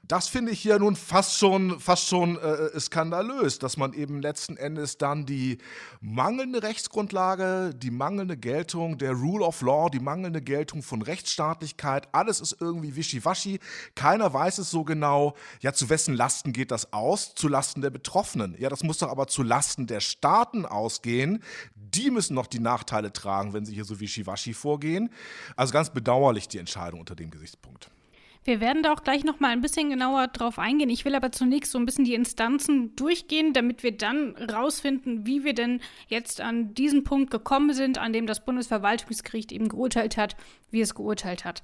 Das 0.04 0.28
finde 0.28 0.52
ich 0.52 0.62
hier 0.62 0.80
nun 0.80 0.96
fast 0.96 1.38
schon, 1.38 1.80
fast 1.80 2.08
schon 2.08 2.38
äh, 2.38 2.80
skandalös, 2.80 3.60
dass 3.60 3.78
man 3.78 3.94
eben 3.94 4.22
letzten 4.22 4.58
Endes 4.58 4.98
dann 4.98 5.26
die 5.26 5.58
mangelnde 6.00 6.64
Rechtsgrundlage, 6.64 7.74
die 7.76 7.92
mangelnde 7.92 8.38
Geltung 8.38 8.98
der 8.98 9.14
Rule 9.14 9.46
of 9.46 9.62
Law, 9.62 9.90
die 9.90 10.00
mangelnde 10.00 10.42
Geltung 10.42 10.82
von 10.82 11.02
Rechtsstaatlichkeit, 11.02 12.08
alles 12.14 12.40
ist 12.40 12.58
irgendwie 12.60 12.96
wischiwaschi. 12.96 13.60
Keiner 13.96 14.34
weiß 14.34 14.60
es 14.60 14.72
so 14.72 14.84
genau. 14.84 15.36
Ja, 15.60 15.74
zu 15.74 15.90
wessen 15.90 16.16
Lasten 16.16 16.54
geht 16.54 16.72
das 16.72 16.94
aus? 16.94 17.36
Zu 17.36 17.48
Lasten 17.48 17.82
der 17.82 17.90
Betroffenen. 17.90 18.56
Ja, 18.58 18.70
das 18.70 18.84
muss 18.84 19.00
doch 19.00 19.10
aber 19.10 19.28
zu 19.28 19.44
Lasten 19.44 19.88
der 19.88 20.00
Staaten 20.00 20.66
ausgehen. 20.66 21.44
Die 21.76 22.10
müssen 22.10 22.36
noch 22.36 22.48
die 22.48 22.61
Nachteile 22.62 23.12
tragen, 23.14 23.54
wenn 23.54 23.66
sie 23.66 23.74
hier 23.74 23.86
so 23.86 24.00
wie 24.00 24.08
Shiwashi 24.08 24.54
vorgehen. 24.54 25.10
Also 25.56 25.74
ganz 25.74 25.90
bedauerlich 25.90 26.48
die 26.48 26.58
Entscheidung 26.58 27.00
unter 27.00 27.16
dem 27.16 27.32
Gesichtspunkt. 27.32 27.90
Wir 28.44 28.60
werden 28.60 28.82
da 28.82 28.92
auch 28.92 29.04
gleich 29.04 29.24
noch 29.24 29.40
mal 29.40 29.50
ein 29.50 29.62
bisschen 29.62 29.92
genauer 29.92 30.28
drauf 30.28 30.58
eingehen. 30.58 30.90
Ich 30.90 31.06
will 31.06 31.14
aber 31.14 31.32
zunächst 31.32 31.72
so 31.72 31.78
ein 31.78 31.86
bisschen 31.86 32.06
die 32.06 32.16
Instanzen 32.16 32.96
durchgehen, 32.96 33.54
damit 33.54 33.84
wir 33.84 33.96
dann 33.96 34.36
rausfinden, 34.36 35.28
wie 35.28 35.44
wir 35.44 35.54
denn 35.54 35.80
jetzt 36.08 36.42
an 36.42 36.74
diesen 36.74 37.04
Punkt 37.04 37.30
gekommen 37.30 37.74
sind, 37.74 38.00
an 38.00 38.14
dem 38.14 38.26
das 38.26 38.44
Bundesverwaltungsgericht 38.44 39.52
eben 39.52 39.70
geurteilt 39.70 40.18
hat, 40.18 40.36
wie 40.72 40.82
es 40.82 40.96
geurteilt 40.96 41.46
hat. 41.46 41.62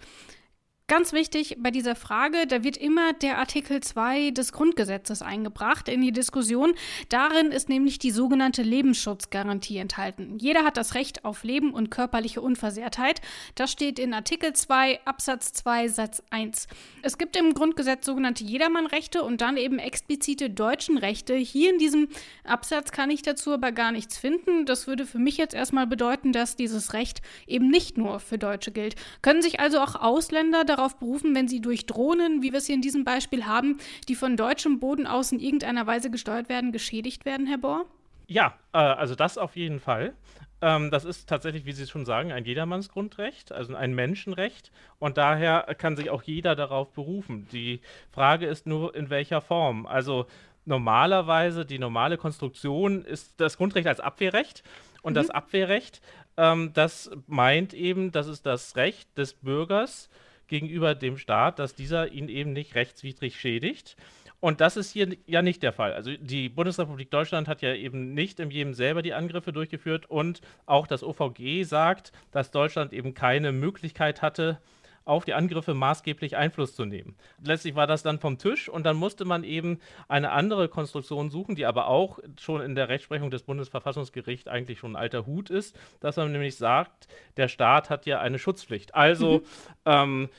Ganz 0.89 1.11
wichtig 1.11 1.57
bei 1.59 1.69
dieser 1.69 1.97
Frage, 1.97 2.47
da 2.47 2.63
wird 2.63 2.77
immer 2.77 3.11
der 3.11 3.39
Artikel 3.39 3.81
2 3.81 4.31
des 4.31 4.53
Grundgesetzes 4.53 5.21
eingebracht 5.21 5.89
in 5.89 5.99
die 5.99 6.13
Diskussion. 6.13 6.75
Darin 7.09 7.51
ist 7.51 7.67
nämlich 7.67 7.99
die 7.99 8.11
sogenannte 8.11 8.61
Lebensschutzgarantie 8.61 9.79
enthalten. 9.79 10.37
Jeder 10.39 10.63
hat 10.63 10.77
das 10.77 10.95
Recht 10.95 11.25
auf 11.25 11.43
Leben 11.43 11.73
und 11.73 11.91
körperliche 11.91 12.39
Unversehrtheit. 12.39 13.19
Das 13.55 13.69
steht 13.69 13.99
in 13.99 14.13
Artikel 14.13 14.53
2 14.53 15.01
Absatz 15.03 15.51
2 15.51 15.89
Satz 15.89 16.23
1. 16.29 16.67
Es 17.01 17.17
gibt 17.17 17.35
im 17.35 17.53
Grundgesetz 17.53 18.05
sogenannte 18.05 18.45
Jedermannrechte 18.45 19.23
und 19.23 19.41
dann 19.41 19.57
eben 19.57 19.79
explizite 19.79 20.49
deutschen 20.49 20.97
Rechte. 20.97 21.33
Hier 21.35 21.69
in 21.69 21.79
diesem 21.79 22.07
Absatz 22.45 22.93
kann 22.93 23.09
ich 23.09 23.23
dazu 23.23 23.51
aber 23.51 23.73
gar 23.73 23.91
nichts 23.91 24.17
finden. 24.17 24.65
Das 24.65 24.87
würde 24.87 25.05
für 25.05 25.19
mich 25.19 25.35
jetzt 25.35 25.53
erstmal 25.53 25.85
bedeuten, 25.85 26.31
dass 26.31 26.55
dieses 26.55 26.93
Recht 26.93 27.21
eben 27.45 27.67
nicht 27.67 27.97
nur 27.97 28.21
für 28.21 28.37
Deutsche 28.37 28.71
gilt. 28.71 28.95
Können 29.21 29.41
sich 29.41 29.59
also 29.59 29.81
auch 29.81 29.95
Ausländer 29.95 30.63
darauf 30.63 30.76
berufen, 30.99 31.35
wenn 31.35 31.47
sie 31.47 31.61
durch 31.61 31.85
Drohnen, 31.85 32.41
wie 32.41 32.51
wir 32.51 32.59
es 32.59 32.65
hier 32.67 32.75
in 32.75 32.81
diesem 32.81 33.03
Beispiel 33.03 33.45
haben, 33.45 33.77
die 34.07 34.15
von 34.15 34.37
deutschem 34.37 34.79
Boden 34.79 35.07
aus 35.07 35.31
in 35.31 35.39
irgendeiner 35.39 35.87
Weise 35.87 36.09
gesteuert 36.09 36.49
werden, 36.49 36.71
geschädigt 36.71 37.25
werden, 37.25 37.47
Herr 37.47 37.57
Bohr? 37.57 37.85
Ja, 38.27 38.55
äh, 38.73 38.77
also 38.77 39.15
das 39.15 39.37
auf 39.37 39.55
jeden 39.55 39.79
Fall. 39.79 40.13
Ähm, 40.61 40.89
das 40.89 41.05
ist 41.05 41.29
tatsächlich, 41.29 41.65
wie 41.65 41.71
Sie 41.71 41.85
schon 41.85 42.05
sagen, 42.05 42.31
ein 42.31 42.45
Jedermannsgrundrecht, 42.45 43.51
also 43.51 43.75
ein 43.75 43.93
Menschenrecht. 43.93 44.71
Und 44.99 45.17
daher 45.17 45.75
kann 45.77 45.95
sich 45.95 46.09
auch 46.09 46.23
jeder 46.23 46.55
darauf 46.55 46.91
berufen. 46.93 47.47
Die 47.51 47.81
Frage 48.11 48.47
ist 48.47 48.65
nur, 48.65 48.95
in 48.95 49.09
welcher 49.09 49.41
Form. 49.41 49.85
Also 49.85 50.25
normalerweise, 50.65 51.65
die 51.65 51.79
normale 51.79 52.17
Konstruktion 52.17 53.05
ist 53.05 53.39
das 53.39 53.57
Grundrecht 53.57 53.87
als 53.87 53.99
Abwehrrecht. 53.99 54.63
Und 55.03 55.13
mhm. 55.13 55.15
das 55.15 55.29
Abwehrrecht, 55.29 56.01
ähm, 56.37 56.71
das 56.73 57.11
meint 57.27 57.73
eben, 57.73 58.11
das 58.11 58.27
ist 58.27 58.45
das 58.45 58.75
Recht 58.75 59.15
des 59.17 59.33
Bürgers, 59.33 60.09
gegenüber 60.47 60.95
dem 60.95 61.17
Staat, 61.17 61.59
dass 61.59 61.75
dieser 61.75 62.11
ihn 62.11 62.29
eben 62.29 62.53
nicht 62.53 62.75
rechtswidrig 62.75 63.39
schädigt. 63.39 63.95
Und 64.39 64.61
das 64.61 64.77
ist 64.77 64.91
hier 64.91 65.15
ja 65.25 65.41
nicht 65.41 65.63
der 65.63 65.73
Fall. 65.73 65.93
Also 65.93 66.11
die 66.15 66.49
Bundesrepublik 66.49 67.09
Deutschland 67.09 67.47
hat 67.47 67.61
ja 67.63 67.73
eben 67.73 68.13
nicht 68.13 68.39
im 68.39 68.51
Jemen 68.51 68.75
selber 68.75 69.01
die 69.01 69.13
Angriffe 69.13 69.51
durchgeführt 69.51 70.05
und 70.09 70.41
auch 70.67 70.85
das 70.85 71.03
OVG 71.03 71.63
sagt, 71.63 72.11
dass 72.31 72.51
Deutschland 72.51 72.93
eben 72.93 73.15
keine 73.15 73.51
Möglichkeit 73.51 74.21
hatte, 74.21 74.59
auf 75.07 75.25
die 75.25 75.33
Angriffe 75.33 75.73
maßgeblich 75.73 76.35
Einfluss 76.35 76.75
zu 76.75 76.85
nehmen. 76.85 77.15
Letztlich 77.43 77.75
war 77.75 77.87
das 77.87 78.03
dann 78.03 78.19
vom 78.19 78.37
Tisch 78.37 78.69
und 78.69 78.85
dann 78.85 78.97
musste 78.97 79.25
man 79.25 79.43
eben 79.43 79.79
eine 80.07 80.31
andere 80.31 80.69
Konstruktion 80.69 81.29
suchen, 81.29 81.55
die 81.55 81.65
aber 81.65 81.87
auch 81.87 82.19
schon 82.39 82.61
in 82.61 82.75
der 82.75 82.89
Rechtsprechung 82.89 83.31
des 83.31 83.43
Bundesverfassungsgerichts 83.43 84.47
eigentlich 84.47 84.79
schon 84.79 84.93
ein 84.93 85.01
alter 85.01 85.25
Hut 85.25 85.49
ist, 85.49 85.77
dass 85.99 86.17
man 86.17 86.31
nämlich 86.31 86.57
sagt, 86.57 87.07
der 87.37 87.47
Staat 87.47 87.89
hat 87.89 88.05
ja 88.05 88.19
eine 88.19 88.39
Schutzpflicht. 88.39 88.95
Also 88.95 89.39
mhm. 89.39 89.43
ähm, 89.85 90.29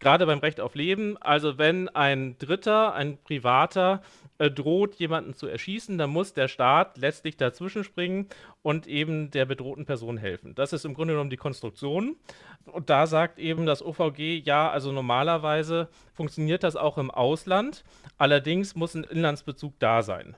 gerade 0.00 0.26
beim 0.26 0.38
Recht 0.38 0.60
auf 0.60 0.74
Leben, 0.74 1.16
also 1.18 1.58
wenn 1.58 1.88
ein 1.88 2.36
Dritter, 2.38 2.94
ein 2.94 3.18
Privater 3.22 4.02
äh, 4.40 4.50
droht, 4.50 4.94
jemanden 4.94 5.34
zu 5.34 5.46
erschießen, 5.46 5.98
dann 5.98 6.08
muss 6.08 6.32
der 6.32 6.48
Staat 6.48 6.96
letztlich 6.96 7.36
dazwischen 7.36 7.84
springen 7.84 8.26
und 8.62 8.86
eben 8.86 9.30
der 9.30 9.44
bedrohten 9.44 9.84
Person 9.84 10.16
helfen. 10.16 10.54
Das 10.54 10.72
ist 10.72 10.86
im 10.86 10.94
Grunde 10.94 11.12
genommen 11.12 11.28
die 11.28 11.36
Konstruktion. 11.36 12.16
Und 12.64 12.88
da 12.88 13.06
sagt 13.06 13.38
eben 13.38 13.66
das 13.66 13.84
OVG, 13.84 14.40
ja, 14.42 14.70
also 14.70 14.92
normalerweise 14.92 15.88
funktioniert 16.14 16.62
das 16.62 16.74
auch 16.74 16.96
im 16.96 17.10
Ausland, 17.10 17.84
allerdings 18.16 18.74
muss 18.74 18.94
ein 18.94 19.04
Inlandsbezug 19.04 19.74
da 19.78 20.02
sein. 20.02 20.34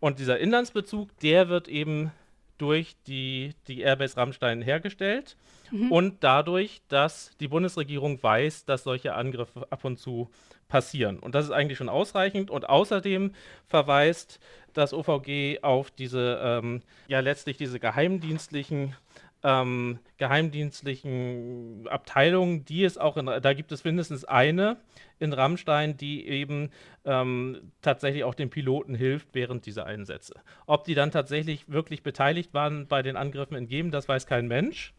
Und 0.00 0.18
dieser 0.18 0.38
Inlandsbezug, 0.38 1.08
der 1.20 1.48
wird 1.48 1.66
eben 1.66 2.12
durch 2.58 2.96
die, 3.06 3.54
die 3.68 3.80
Airbase 3.80 4.16
Rammstein 4.16 4.62
hergestellt 4.62 5.36
mhm. 5.70 5.92
und 5.92 6.24
dadurch, 6.24 6.82
dass 6.88 7.36
die 7.40 7.48
Bundesregierung 7.48 8.22
weiß, 8.22 8.64
dass 8.64 8.84
solche 8.84 9.14
Angriffe 9.14 9.66
ab 9.70 9.84
und 9.84 9.98
zu 9.98 10.30
passieren. 10.68 11.18
Und 11.18 11.34
das 11.34 11.44
ist 11.44 11.52
eigentlich 11.52 11.78
schon 11.78 11.88
ausreichend. 11.88 12.50
Und 12.50 12.68
außerdem 12.68 13.32
verweist 13.68 14.40
das 14.72 14.92
OVG 14.92 15.62
auf 15.62 15.90
diese, 15.90 16.40
ähm, 16.42 16.82
ja 17.08 17.20
letztlich 17.20 17.56
diese 17.56 17.80
geheimdienstlichen 17.80 18.94
ähm, 19.42 19.98
geheimdienstlichen 20.18 21.86
Abteilungen, 21.88 22.64
die 22.64 22.84
es 22.84 22.98
auch 22.98 23.16
in, 23.16 23.26
da 23.26 23.52
gibt 23.52 23.72
es 23.72 23.84
mindestens 23.84 24.24
eine 24.24 24.78
in 25.18 25.32
Rammstein, 25.32 25.96
die 25.96 26.26
eben 26.26 26.70
ähm, 27.04 27.72
tatsächlich 27.82 28.24
auch 28.24 28.34
den 28.34 28.50
Piloten 28.50 28.94
hilft 28.94 29.28
während 29.32 29.66
dieser 29.66 29.86
Einsätze. 29.86 30.34
Ob 30.66 30.84
die 30.84 30.94
dann 30.94 31.10
tatsächlich 31.10 31.70
wirklich 31.70 32.02
beteiligt 32.02 32.54
waren 32.54 32.86
bei 32.86 33.02
den 33.02 33.16
Angriffen 33.16 33.56
in 33.56 33.66
Jemen, 33.66 33.90
das 33.90 34.08
weiß 34.08 34.26
kein 34.26 34.48
Mensch. 34.48 34.92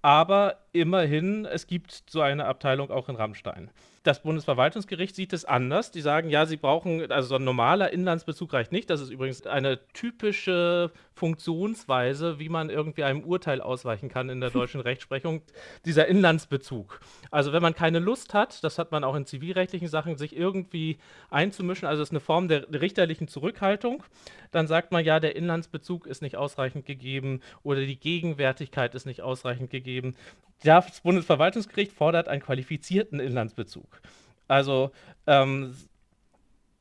Aber 0.00 0.58
immerhin, 0.72 1.44
es 1.44 1.66
gibt 1.66 2.04
so 2.08 2.20
eine 2.20 2.46
Abteilung 2.46 2.90
auch 2.90 3.08
in 3.08 3.16
Rammstein. 3.16 3.70
Das 4.04 4.22
Bundesverwaltungsgericht 4.22 5.14
sieht 5.14 5.32
es 5.32 5.44
anders. 5.44 5.90
Die 5.90 6.00
sagen, 6.00 6.30
ja, 6.30 6.46
sie 6.46 6.56
brauchen, 6.56 7.10
also 7.10 7.28
so 7.28 7.34
ein 7.34 7.44
normaler 7.44 7.92
Inlandsbezug 7.92 8.52
reicht 8.52 8.72
nicht. 8.72 8.88
Das 8.88 9.00
ist 9.00 9.10
übrigens 9.10 9.44
eine 9.46 9.80
typische 9.92 10.92
Funktionsweise, 11.14 12.38
wie 12.38 12.48
man 12.48 12.70
irgendwie 12.70 13.04
einem 13.04 13.22
Urteil 13.22 13.60
ausweichen 13.60 14.08
kann 14.08 14.30
in 14.30 14.40
der 14.40 14.50
deutschen 14.58 14.80
Rechtsprechung, 14.80 15.42
dieser 15.84 16.06
Inlandsbezug. 16.06 17.00
Also 17.30 17.52
wenn 17.52 17.60
man 17.60 17.74
keine 17.74 17.98
Lust 17.98 18.34
hat, 18.34 18.62
das 18.64 18.78
hat 18.78 18.92
man 18.92 19.04
auch 19.04 19.14
in 19.14 19.26
zivilrechtlichen 19.26 19.88
Sachen, 19.88 20.16
sich 20.16 20.34
irgendwie 20.34 20.98
einzumischen, 21.28 21.86
also 21.86 22.02
es 22.02 22.08
ist 22.08 22.12
eine 22.12 22.20
Form 22.20 22.48
der 22.48 22.80
richterlichen 22.80 23.28
Zurückhaltung, 23.28 24.04
dann 24.52 24.68
sagt 24.68 24.92
man 24.92 25.04
ja, 25.04 25.20
der 25.20 25.36
Inlandsbezug 25.36 26.06
ist 26.06 26.22
nicht 26.22 26.36
ausreichend 26.36 26.86
gegeben 26.86 27.40
oder 27.62 27.80
die 27.80 27.98
Gegenwärtigkeit 27.98 28.94
ist 28.94 29.04
nicht 29.04 29.20
ausreichend 29.20 29.70
gegeben. 29.70 30.14
Das 30.62 31.00
Bundesverwaltungsgericht 31.00 31.92
fordert 31.92 32.28
einen 32.28 32.42
qualifizierten 32.42 33.20
Inlandsbezug. 33.20 34.00
Also 34.48 34.90
ähm, 35.26 35.76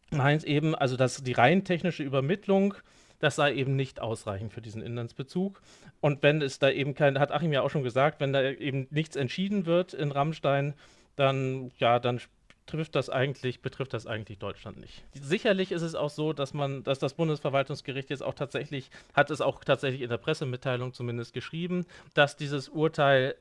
meint 0.10 0.44
eben, 0.44 0.74
also 0.74 0.98
dass 0.98 1.24
die 1.24 1.34
rein 1.34 1.64
technische 1.64 2.04
Übermittlung, 2.04 2.76
das 3.20 3.36
sei 3.36 3.54
eben 3.54 3.76
nicht 3.76 4.00
ausreichend 4.00 4.54
für 4.54 4.62
diesen 4.62 4.82
Inlandsbezug. 4.82 5.62
Und 6.02 6.24
wenn 6.24 6.42
es 6.42 6.60
da 6.60 6.70
eben 6.70 6.94
kein, 6.94 7.20
hat 7.20 7.32
Achim 7.32 7.52
ja 7.52 7.62
auch 7.62 7.70
schon 7.70 7.84
gesagt, 7.84 8.20
wenn 8.20 8.34
da 8.34 8.44
eben 8.44 8.88
nichts 8.90 9.16
entschieden 9.16 9.66
wird 9.66 9.94
in 9.94 10.12
Rammstein, 10.12 10.74
dann 11.16 11.72
ja, 11.78 12.00
dann 12.00 12.22
trifft 12.68 12.96
das 12.96 13.10
eigentlich, 13.10 13.62
betrifft 13.62 13.94
das 13.94 14.06
eigentlich 14.06 14.40
Deutschland 14.40 14.78
nicht. 14.78 15.04
Sicherlich 15.14 15.72
ist 15.72 15.82
es 15.82 15.96
auch 15.96 16.10
so, 16.10 16.34
dass 16.34 16.54
man, 16.54 16.84
dass 16.84 17.00
das 17.00 17.14
Bundesverwaltungsgericht 17.14 18.10
jetzt 18.10 18.22
auch 18.22 18.34
tatsächlich, 18.34 18.92
hat 19.14 19.32
es 19.32 19.42
auch 19.42 19.64
tatsächlich 19.64 20.02
in 20.02 20.10
der 20.10 20.18
Pressemitteilung 20.18 20.94
zumindest 20.94 21.34
geschrieben, 21.34 21.86
dass 22.14 22.36
dieses 22.36 22.70
Urteil 22.70 23.36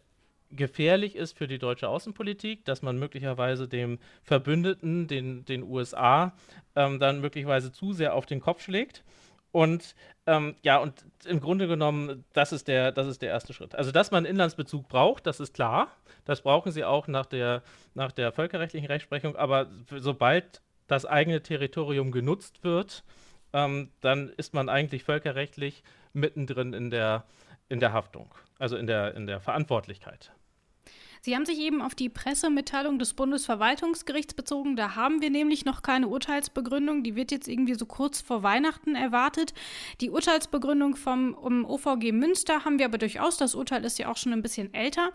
gefährlich 0.51 1.17
ist 1.17 1.37
für 1.37 1.47
die 1.47 1.59
deutsche 1.59 1.89
Außenpolitik, 1.89 2.65
dass 2.65 2.83
man 2.83 2.99
möglicherweise 2.99 3.69
dem 3.69 3.99
Verbündeten, 4.23 5.07
den, 5.09 5.45
den 5.45 5.63
USA, 5.63 6.33
ähm, 6.75 6.99
dann 6.99 7.21
möglicherweise 7.21 7.73
zu 7.73 7.93
sehr 7.93 8.15
auf 8.15 8.27
den 8.27 8.41
Kopf 8.41 8.63
schlägt. 8.63 9.05
Und 9.53 9.95
ähm, 10.27 10.55
ja, 10.63 10.77
und 10.77 11.05
im 11.25 11.41
Grunde 11.41 11.67
genommen, 11.67 12.25
das 12.33 12.53
ist, 12.53 12.69
der, 12.69 12.93
das 12.93 13.07
ist 13.07 13.23
der 13.23 13.31
erste 13.31 13.55
Schritt. 13.55 13.75
Also, 13.75 13.91
dass 13.91 14.11
man 14.11 14.25
Inlandsbezug 14.25 14.89
braucht, 14.89 15.27
das 15.27 15.41
ist 15.41 15.55
klar. 15.55 15.89
Das 16.25 16.43
brauchen 16.43 16.73
sie 16.73 16.85
auch 16.85 17.09
nach 17.09 17.27
der, 17.27 17.63
nach 17.95 18.13
der 18.13 18.33
völkerrechtlichen 18.33 18.87
Rechtsprechung. 18.87 19.37
Aber 19.37 19.71
sobald 19.97 20.61
das 20.89 21.07
eigene 21.07 21.43
Territorium 21.43 22.13
genutzt 22.13 22.65
wird, 22.65 23.05
ähm, 23.53 23.91
dann 24.01 24.29
ist 24.29 24.53
man 24.53 24.69
eigentlich 24.69 25.05
völkerrechtlich 25.05 25.83
mittendrin 26.13 26.73
in 26.73 26.91
der, 26.91 27.25
in 27.69 27.81
der 27.81 27.93
Haftung, 27.93 28.35
also 28.59 28.77
in 28.77 28.87
der, 28.87 29.15
in 29.15 29.27
der 29.27 29.41
Verantwortlichkeit. 29.41 30.33
Sie 31.27 31.35
haben 31.35 31.45
sich 31.45 31.59
eben 31.59 31.83
auf 31.83 31.97
die 31.97 32.09
Pressemitteilung 32.09 33.01
des 33.01 33.13
Bundesverwaltungsgerichts 33.15 34.35
bezogen. 34.35 34.77
Da 34.77 34.95
haben 34.95 35.21
wir 35.21 35.29
nämlich 35.29 35.65
noch 35.65 35.83
keine 35.83 36.07
Urteilsbegründung. 36.07 37.03
Die 37.03 37.17
wird 37.17 37.33
jetzt 37.33 37.49
irgendwie 37.49 37.75
so 37.75 37.85
kurz 37.85 38.21
vor 38.21 38.45
Weihnachten 38.45 38.95
erwartet. 38.95 39.53
Die 40.01 40.11
Urteilsbegründung 40.11 40.95
vom 40.95 41.35
um 41.35 41.65
OVG 41.65 42.13
Münster 42.13 42.65
haben 42.65 42.79
wir 42.79 42.87
aber 42.87 42.99
durchaus. 42.99 43.39
Das 43.39 43.57
Urteil 43.57 43.85
ist 43.85 43.99
ja 43.99 44.09
auch 44.09 44.17
schon 44.17 44.35
ein 44.35 44.43
bisschen 44.43 44.73
älter. 44.73 45.11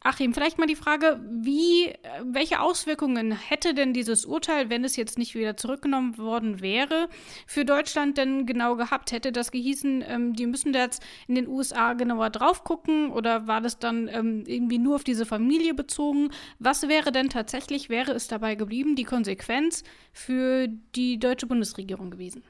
Achim, 0.00 0.32
vielleicht 0.32 0.58
mal 0.58 0.66
die 0.66 0.76
Frage, 0.76 1.20
wie, 1.28 1.92
welche 2.22 2.60
Auswirkungen 2.60 3.32
hätte 3.32 3.74
denn 3.74 3.92
dieses 3.92 4.26
Urteil, 4.26 4.70
wenn 4.70 4.84
es 4.84 4.94
jetzt 4.94 5.18
nicht 5.18 5.34
wieder 5.34 5.56
zurückgenommen 5.56 6.18
worden 6.18 6.60
wäre, 6.60 7.08
für 7.48 7.64
Deutschland 7.64 8.16
denn 8.16 8.46
genau 8.46 8.76
gehabt? 8.76 9.10
Hätte 9.10 9.32
das 9.32 9.50
gehießen, 9.50 10.04
ähm, 10.06 10.34
die 10.34 10.46
müssen 10.46 10.72
da 10.72 10.82
jetzt 10.82 11.02
in 11.26 11.34
den 11.34 11.48
USA 11.48 11.94
genauer 11.94 12.30
drauf 12.30 12.62
gucken 12.62 13.10
oder 13.10 13.48
war 13.48 13.60
das 13.60 13.80
dann 13.80 14.06
ähm, 14.06 14.44
irgendwie 14.46 14.78
nur 14.78 14.94
auf 14.94 15.02
diese 15.02 15.26
Familie 15.26 15.47
bezogen? 15.74 16.30
Was 16.58 16.88
wäre 16.88 17.12
denn 17.12 17.28
tatsächlich, 17.28 17.88
wäre 17.88 18.12
es 18.12 18.28
dabei 18.28 18.54
geblieben, 18.54 18.96
die 18.96 19.04
Konsequenz 19.04 19.82
für 20.12 20.68
die 20.94 21.18
deutsche 21.18 21.46
Bundesregierung 21.46 22.10
gewesen? 22.10 22.42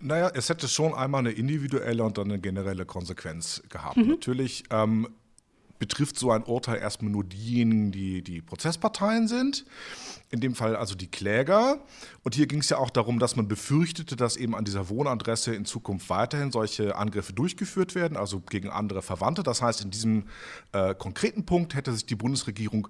Naja, 0.00 0.30
es 0.34 0.48
hätte 0.48 0.66
schon 0.66 0.94
einmal 0.94 1.20
eine 1.20 1.32
individuelle 1.32 2.02
und 2.02 2.16
dann 2.16 2.30
eine 2.30 2.40
generelle 2.40 2.86
Konsequenz 2.86 3.62
gehabt. 3.68 3.98
Mhm. 3.98 4.08
Natürlich 4.08 4.64
ähm, 4.70 5.08
betrifft 5.80 6.18
so 6.18 6.30
ein 6.30 6.44
Urteil 6.44 6.78
erstmal 6.78 7.10
nur 7.10 7.24
diejenigen, 7.24 7.90
die 7.90 8.22
die 8.22 8.40
Prozessparteien 8.40 9.26
sind. 9.26 9.64
In 10.30 10.38
dem 10.38 10.54
Fall 10.54 10.76
also 10.76 10.94
die 10.94 11.08
Kläger. 11.08 11.80
Und 12.22 12.36
hier 12.36 12.46
ging 12.46 12.60
es 12.60 12.68
ja 12.68 12.76
auch 12.76 12.90
darum, 12.90 13.18
dass 13.18 13.34
man 13.34 13.48
befürchtete, 13.48 14.14
dass 14.14 14.36
eben 14.36 14.54
an 14.54 14.64
dieser 14.64 14.88
Wohnadresse 14.88 15.52
in 15.54 15.64
Zukunft 15.64 16.08
weiterhin 16.08 16.52
solche 16.52 16.94
Angriffe 16.94 17.32
durchgeführt 17.32 17.96
werden, 17.96 18.16
also 18.16 18.40
gegen 18.40 18.70
andere 18.70 19.02
Verwandte. 19.02 19.42
Das 19.42 19.62
heißt, 19.62 19.82
in 19.82 19.90
diesem 19.90 20.28
äh, 20.72 20.94
konkreten 20.94 21.46
Punkt 21.46 21.74
hätte 21.74 21.92
sich 21.92 22.06
die 22.06 22.14
Bundesregierung 22.14 22.86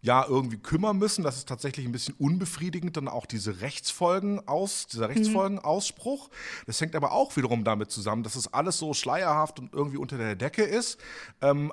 ja 0.00 0.24
irgendwie 0.26 0.58
kümmern 0.58 0.96
müssen. 0.96 1.24
Das 1.24 1.36
ist 1.36 1.48
tatsächlich 1.48 1.84
ein 1.84 1.92
bisschen 1.92 2.14
unbefriedigend, 2.18 2.96
dann 2.96 3.08
auch 3.08 3.26
diese 3.26 3.60
Rechtsfolgen 3.60 4.46
aus, 4.46 4.86
dieser 4.86 5.08
mhm. 5.08 5.14
Rechtsfolgenausspruch. 5.14 6.30
Das 6.66 6.80
hängt 6.80 6.94
aber 6.94 7.12
auch 7.12 7.36
wiederum 7.36 7.64
damit 7.64 7.90
zusammen, 7.90 8.22
dass 8.22 8.36
es 8.36 8.52
alles 8.54 8.78
so 8.78 8.94
schleierhaft 8.94 9.58
und 9.58 9.72
irgendwie 9.72 9.98
unter 9.98 10.16
der 10.16 10.36
Decke 10.36 10.62
ist. 10.62 10.98
Ähm, 11.42 11.72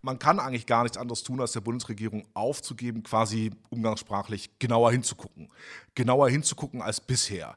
man 0.00 0.18
kann 0.18 0.38
eigentlich 0.38 0.66
gar 0.66 0.84
nichts 0.84 0.96
anderes 0.96 1.22
tun, 1.22 1.40
als 1.40 1.52
der 1.52 1.60
Bundesregierung 1.60 2.26
aufzugeben, 2.34 3.02
quasi 3.02 3.50
umgangssprachlich 3.70 4.58
genauer 4.58 4.92
hinzugucken. 4.92 5.48
Genauer 5.94 6.28
hinzugucken 6.30 6.82
als 6.82 7.00
bisher. 7.00 7.56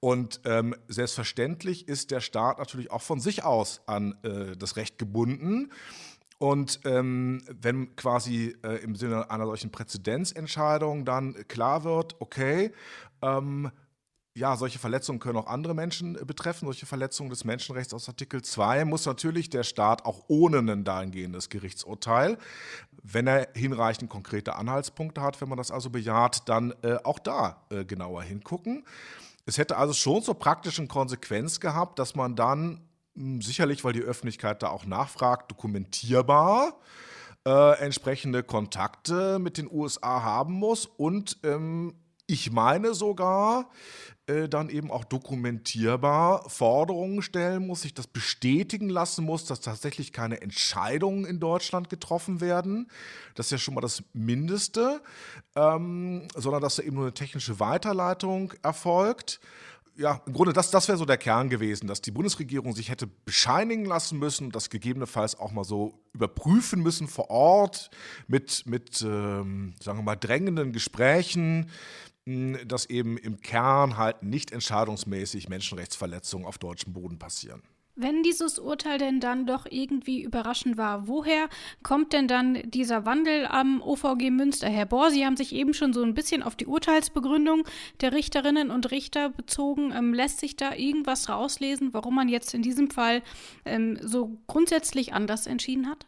Und 0.00 0.40
ähm, 0.44 0.74
selbstverständlich 0.88 1.88
ist 1.88 2.10
der 2.10 2.20
Staat 2.20 2.58
natürlich 2.58 2.90
auch 2.90 3.02
von 3.02 3.20
sich 3.20 3.44
aus 3.44 3.82
an 3.86 4.16
äh, 4.22 4.56
das 4.56 4.76
Recht 4.76 4.98
gebunden. 4.98 5.70
Und 6.38 6.80
ähm, 6.84 7.42
wenn 7.48 7.94
quasi 7.94 8.56
äh, 8.64 8.82
im 8.82 8.96
Sinne 8.96 9.30
einer 9.30 9.46
solchen 9.46 9.70
Präzedenzentscheidung 9.70 11.04
dann 11.04 11.34
klar 11.46 11.84
wird, 11.84 12.16
okay, 12.20 12.72
ähm, 13.20 13.70
ja, 14.34 14.56
solche 14.56 14.78
Verletzungen 14.78 15.18
können 15.18 15.38
auch 15.38 15.46
andere 15.46 15.74
Menschen 15.74 16.16
äh, 16.16 16.24
betreffen. 16.24 16.64
Solche 16.66 16.86
Verletzungen 16.86 17.30
des 17.30 17.44
Menschenrechts 17.44 17.92
aus 17.92 18.08
Artikel 18.08 18.42
2 18.42 18.84
muss 18.84 19.04
natürlich 19.04 19.50
der 19.50 19.62
Staat 19.62 20.06
auch 20.06 20.24
ohne 20.28 20.58
ein 20.58 20.84
dahingehendes 20.84 21.50
Gerichtsurteil, 21.50 22.38
wenn 23.02 23.26
er 23.26 23.48
hinreichend 23.54 24.10
konkrete 24.10 24.56
Anhaltspunkte 24.56 25.20
hat, 25.20 25.40
wenn 25.40 25.48
man 25.48 25.58
das 25.58 25.70
also 25.70 25.90
bejaht, 25.90 26.48
dann 26.48 26.72
äh, 26.82 26.96
auch 27.04 27.18
da 27.18 27.64
äh, 27.70 27.84
genauer 27.84 28.22
hingucken. 28.22 28.84
Es 29.44 29.58
hätte 29.58 29.76
also 29.76 29.92
schon 29.92 30.22
zur 30.22 30.38
praktischen 30.38 30.88
Konsequenz 30.88 31.60
gehabt, 31.60 31.98
dass 31.98 32.14
man 32.14 32.34
dann 32.34 32.80
mh, 33.14 33.24
hm, 33.34 33.42
sicherlich, 33.42 33.84
weil 33.84 33.92
die 33.92 34.00
Öffentlichkeit 34.00 34.62
da 34.62 34.68
auch 34.68 34.86
nachfragt, 34.86 35.50
dokumentierbar 35.50 36.78
äh, 37.44 37.78
entsprechende 37.80 38.42
Kontakte 38.42 39.38
mit 39.38 39.58
den 39.58 39.70
USA 39.70 40.22
haben 40.22 40.54
muss 40.54 40.86
und 40.86 41.38
ähm, 41.42 41.94
ich 42.26 42.52
meine 42.52 42.94
sogar, 42.94 43.68
äh, 44.26 44.48
dann 44.48 44.70
eben 44.70 44.90
auch 44.90 45.04
dokumentierbar 45.04 46.48
Forderungen 46.48 47.22
stellen 47.22 47.66
muss, 47.66 47.82
sich 47.82 47.94
das 47.94 48.06
bestätigen 48.06 48.88
lassen 48.88 49.24
muss, 49.24 49.44
dass 49.44 49.60
tatsächlich 49.60 50.12
keine 50.12 50.40
Entscheidungen 50.40 51.24
in 51.24 51.40
Deutschland 51.40 51.90
getroffen 51.90 52.40
werden. 52.40 52.88
Das 53.34 53.46
ist 53.46 53.52
ja 53.52 53.58
schon 53.58 53.74
mal 53.74 53.80
das 53.80 54.04
Mindeste, 54.12 55.02
ähm, 55.56 56.28
sondern 56.36 56.62
dass 56.62 56.76
da 56.76 56.82
eben 56.82 56.96
nur 56.96 57.06
eine 57.06 57.14
technische 57.14 57.58
Weiterleitung 57.58 58.54
erfolgt 58.62 59.40
ja, 59.96 60.22
im 60.26 60.32
Grunde, 60.32 60.52
das, 60.52 60.70
das 60.70 60.88
wäre 60.88 60.96
so 60.96 61.04
der 61.04 61.18
Kern 61.18 61.50
gewesen, 61.50 61.86
dass 61.86 62.00
die 62.00 62.10
Bundesregierung 62.10 62.74
sich 62.74 62.88
hätte 62.88 63.06
bescheinigen 63.06 63.84
lassen 63.84 64.18
müssen, 64.18 64.50
das 64.50 64.70
gegebenenfalls 64.70 65.38
auch 65.38 65.52
mal 65.52 65.64
so 65.64 66.00
überprüfen 66.14 66.82
müssen 66.82 67.08
vor 67.08 67.30
Ort 67.30 67.90
mit, 68.26 68.64
mit 68.66 69.02
ähm, 69.02 69.74
sagen 69.80 69.98
wir 69.98 70.02
mal, 70.02 70.16
drängenden 70.16 70.72
Gesprächen 70.72 71.70
dass 72.24 72.86
eben 72.86 73.18
im 73.18 73.40
Kern 73.40 73.96
halt 73.96 74.22
nicht 74.22 74.52
entscheidungsmäßig 74.52 75.48
Menschenrechtsverletzungen 75.48 76.46
auf 76.46 76.58
deutschem 76.58 76.92
Boden 76.92 77.18
passieren. 77.18 77.62
Wenn 77.94 78.22
dieses 78.22 78.58
Urteil 78.58 78.96
denn 78.96 79.20
dann 79.20 79.44
doch 79.44 79.66
irgendwie 79.68 80.22
überraschend 80.22 80.78
war, 80.78 81.08
woher 81.08 81.50
kommt 81.82 82.14
denn 82.14 82.26
dann 82.26 82.62
dieser 82.64 83.04
Wandel 83.04 83.46
am 83.46 83.82
OVG 83.82 84.30
Münster? 84.30 84.68
Herr 84.70 84.86
Bohr, 84.86 85.10
Sie 85.10 85.26
haben 85.26 85.36
sich 85.36 85.52
eben 85.52 85.74
schon 85.74 85.92
so 85.92 86.02
ein 86.02 86.14
bisschen 86.14 86.42
auf 86.42 86.56
die 86.56 86.66
Urteilsbegründung 86.66 87.64
der 88.00 88.12
Richterinnen 88.12 88.70
und 88.70 88.90
Richter 88.90 89.28
bezogen. 89.28 89.92
Ähm, 89.94 90.14
lässt 90.14 90.40
sich 90.40 90.56
da 90.56 90.74
irgendwas 90.74 91.28
rauslesen, 91.28 91.92
warum 91.92 92.14
man 92.14 92.30
jetzt 92.30 92.54
in 92.54 92.62
diesem 92.62 92.90
Fall 92.90 93.22
ähm, 93.66 93.98
so 94.00 94.38
grundsätzlich 94.46 95.12
anders 95.12 95.46
entschieden 95.46 95.86
hat? 95.86 96.06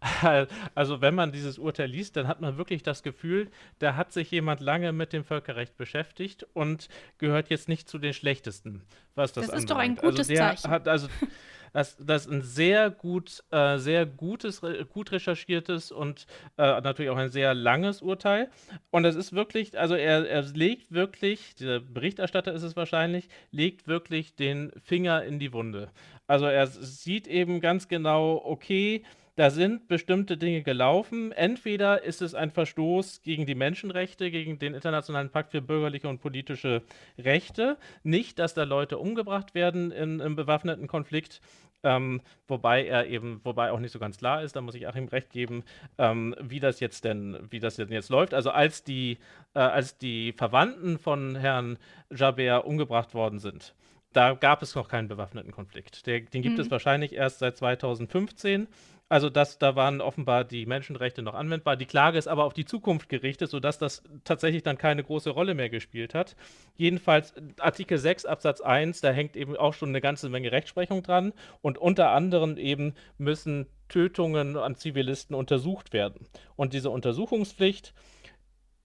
Also 0.74 1.00
wenn 1.00 1.14
man 1.14 1.32
dieses 1.32 1.58
Urteil 1.58 1.88
liest, 1.88 2.16
dann 2.16 2.28
hat 2.28 2.40
man 2.40 2.56
wirklich 2.56 2.82
das 2.82 3.02
Gefühl, 3.02 3.50
da 3.78 3.96
hat 3.96 4.12
sich 4.12 4.30
jemand 4.30 4.60
lange 4.60 4.92
mit 4.92 5.12
dem 5.12 5.24
Völkerrecht 5.24 5.76
beschäftigt 5.76 6.46
und 6.54 6.88
gehört 7.18 7.50
jetzt 7.50 7.68
nicht 7.68 7.88
zu 7.88 7.98
den 7.98 8.14
Schlechtesten, 8.14 8.82
was 9.14 9.32
das, 9.32 9.48
das 9.48 9.60
ist 9.60 9.70
doch 9.70 9.76
ein 9.76 9.98
also 9.98 10.02
gutes 10.02 10.30
also 10.30 10.34
Zeichen. 10.34 10.70
Hat 10.70 10.88
also 10.88 11.08
das, 11.72 11.96
das 11.98 12.26
ist 12.26 12.32
ein 12.32 12.42
sehr 12.42 12.90
gut, 12.90 13.42
äh, 13.50 13.78
sehr 13.78 14.06
gutes, 14.06 14.62
gut 14.92 15.12
recherchiertes 15.12 15.92
und 15.92 16.26
äh, 16.56 16.80
natürlich 16.80 17.10
auch 17.10 17.16
ein 17.16 17.30
sehr 17.30 17.54
langes 17.54 18.02
Urteil. 18.02 18.50
Und 18.90 19.04
es 19.04 19.16
ist 19.16 19.32
wirklich, 19.32 19.78
also 19.78 19.94
er, 19.94 20.28
er 20.28 20.42
legt 20.42 20.92
wirklich, 20.92 21.54
dieser 21.54 21.80
Berichterstatter 21.80 22.52
ist 22.52 22.62
es 22.62 22.76
wahrscheinlich, 22.76 23.28
legt 23.50 23.88
wirklich 23.88 24.34
den 24.34 24.72
Finger 24.82 25.24
in 25.24 25.38
die 25.38 25.52
Wunde. 25.52 25.90
Also 26.26 26.46
er 26.46 26.66
sieht 26.66 27.26
eben 27.26 27.60
ganz 27.60 27.88
genau, 27.88 28.42
okay, 28.44 29.02
da 29.38 29.50
sind 29.50 29.86
bestimmte 29.86 30.36
Dinge 30.36 30.62
gelaufen. 30.62 31.30
Entweder 31.30 32.02
ist 32.02 32.22
es 32.22 32.34
ein 32.34 32.50
Verstoß 32.50 33.22
gegen 33.22 33.46
die 33.46 33.54
Menschenrechte, 33.54 34.32
gegen 34.32 34.58
den 34.58 34.74
Internationalen 34.74 35.30
Pakt 35.30 35.52
für 35.52 35.62
bürgerliche 35.62 36.08
und 36.08 36.18
politische 36.18 36.82
Rechte. 37.16 37.76
Nicht, 38.02 38.40
dass 38.40 38.54
da 38.54 38.64
Leute 38.64 38.98
umgebracht 38.98 39.54
werden 39.54 39.92
in, 39.92 40.18
im 40.18 40.34
bewaffneten 40.34 40.88
Konflikt. 40.88 41.40
Ähm, 41.84 42.20
wobei 42.48 42.84
er 42.84 43.06
eben, 43.06 43.40
wobei 43.44 43.70
auch 43.70 43.78
nicht 43.78 43.92
so 43.92 44.00
ganz 44.00 44.18
klar 44.18 44.42
ist, 44.42 44.56
da 44.56 44.60
muss 44.60 44.74
ich 44.74 44.88
Achim 44.88 45.06
recht 45.06 45.30
geben, 45.30 45.62
ähm, 45.98 46.34
wie 46.40 46.58
das 46.58 46.80
jetzt 46.80 47.04
denn, 47.04 47.38
wie 47.48 47.60
das 47.60 47.76
denn 47.76 47.92
jetzt 47.92 48.08
läuft. 48.08 48.34
Also 48.34 48.50
als 48.50 48.82
die, 48.82 49.18
äh, 49.54 49.60
als 49.60 49.98
die 49.98 50.32
Verwandten 50.32 50.98
von 50.98 51.36
Herrn 51.36 51.78
Jabert 52.10 52.64
umgebracht 52.64 53.14
worden 53.14 53.38
sind, 53.38 53.76
da 54.12 54.32
gab 54.32 54.62
es 54.62 54.74
noch 54.74 54.88
keinen 54.88 55.06
bewaffneten 55.06 55.52
Konflikt. 55.52 56.06
Der, 56.08 56.18
den 56.18 56.42
gibt 56.42 56.56
mhm. 56.56 56.62
es 56.62 56.72
wahrscheinlich 56.72 57.12
erst 57.12 57.38
seit 57.38 57.56
2015. 57.56 58.66
Also 59.10 59.30
das, 59.30 59.58
da 59.58 59.74
waren 59.74 60.00
offenbar 60.02 60.44
die 60.44 60.66
Menschenrechte 60.66 61.22
noch 61.22 61.34
anwendbar. 61.34 61.76
Die 61.76 61.86
Klage 61.86 62.18
ist 62.18 62.28
aber 62.28 62.44
auf 62.44 62.52
die 62.52 62.66
Zukunft 62.66 63.08
gerichtet, 63.08 63.50
sodass 63.50 63.78
das 63.78 64.02
tatsächlich 64.24 64.62
dann 64.62 64.76
keine 64.76 65.02
große 65.02 65.30
Rolle 65.30 65.54
mehr 65.54 65.70
gespielt 65.70 66.14
hat. 66.14 66.36
Jedenfalls 66.76 67.32
Artikel 67.58 67.96
6 67.96 68.26
Absatz 68.26 68.60
1, 68.60 69.00
da 69.00 69.10
hängt 69.10 69.34
eben 69.36 69.56
auch 69.56 69.72
schon 69.72 69.88
eine 69.88 70.02
ganze 70.02 70.28
Menge 70.28 70.52
Rechtsprechung 70.52 71.02
dran. 71.02 71.32
Und 71.62 71.78
unter 71.78 72.10
anderem 72.10 72.58
eben 72.58 72.94
müssen 73.16 73.66
Tötungen 73.88 74.58
an 74.58 74.76
Zivilisten 74.76 75.34
untersucht 75.34 75.94
werden. 75.94 76.26
Und 76.56 76.74
diese 76.74 76.90
Untersuchungspflicht, 76.90 77.94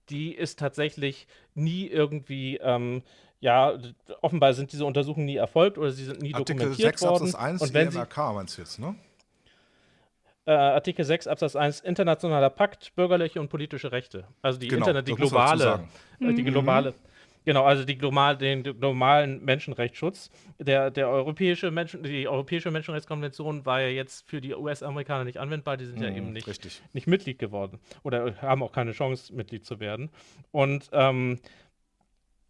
die 0.08 0.34
ist 0.34 0.58
tatsächlich 0.58 1.26
nie 1.54 1.86
irgendwie 1.86 2.56
ähm, 2.62 3.02
ja, 3.40 3.76
offenbar 4.22 4.54
sind 4.54 4.72
diese 4.72 4.86
Untersuchungen 4.86 5.26
nie 5.26 5.36
erfolgt 5.36 5.76
oder 5.76 5.90
sie 5.90 6.06
sind 6.06 6.22
nie 6.22 6.32
Artikel 6.32 6.60
dokumentiert 6.60 6.98
6, 6.98 7.02
worden. 7.02 7.24
Absatz 7.24 7.34
1 7.34 7.62
und 7.62 7.74
wenn 7.74 7.88
EMRK 7.88 8.16
meinst 8.32 8.56
du 8.56 8.62
jetzt, 8.62 8.78
ne? 8.78 8.94
Äh, 10.46 10.52
Artikel 10.52 11.04
6 11.04 11.26
Absatz 11.26 11.56
1 11.56 11.80
internationaler 11.80 12.50
Pakt, 12.50 12.94
bürgerliche 12.94 13.40
und 13.40 13.48
politische 13.48 13.92
Rechte. 13.92 14.24
Also 14.42 14.58
die 14.58 14.68
genau, 14.68 14.80
Internet, 14.80 15.08
die 15.08 15.14
globale, 15.14 15.84
äh, 16.20 16.32
die 16.32 16.42
mhm. 16.42 16.46
globale, 16.46 16.94
genau, 17.44 17.64
also 17.64 17.84
die 17.84 17.96
global, 17.96 18.36
den 18.36 18.62
globalen 18.62 19.44
Menschenrechtsschutz. 19.44 20.30
Der, 20.58 20.90
der 20.90 21.08
europäische 21.08 21.70
Menschen, 21.70 22.02
die 22.02 22.28
Europäische 22.28 22.70
Menschenrechtskonvention 22.70 23.64
war 23.64 23.80
ja 23.80 23.88
jetzt 23.88 24.28
für 24.28 24.40
die 24.40 24.54
US-Amerikaner 24.54 25.24
nicht 25.24 25.38
anwendbar, 25.38 25.76
die 25.76 25.86
sind 25.86 25.98
mhm, 25.98 26.04
ja 26.04 26.10
eben 26.10 26.32
nicht, 26.32 26.48
nicht 26.92 27.06
Mitglied 27.06 27.38
geworden 27.38 27.78
oder 28.02 28.36
haben 28.42 28.62
auch 28.62 28.72
keine 28.72 28.92
Chance, 28.92 29.34
Mitglied 29.34 29.64
zu 29.64 29.80
werden. 29.80 30.10
Und 30.52 30.90
ähm, 30.92 31.40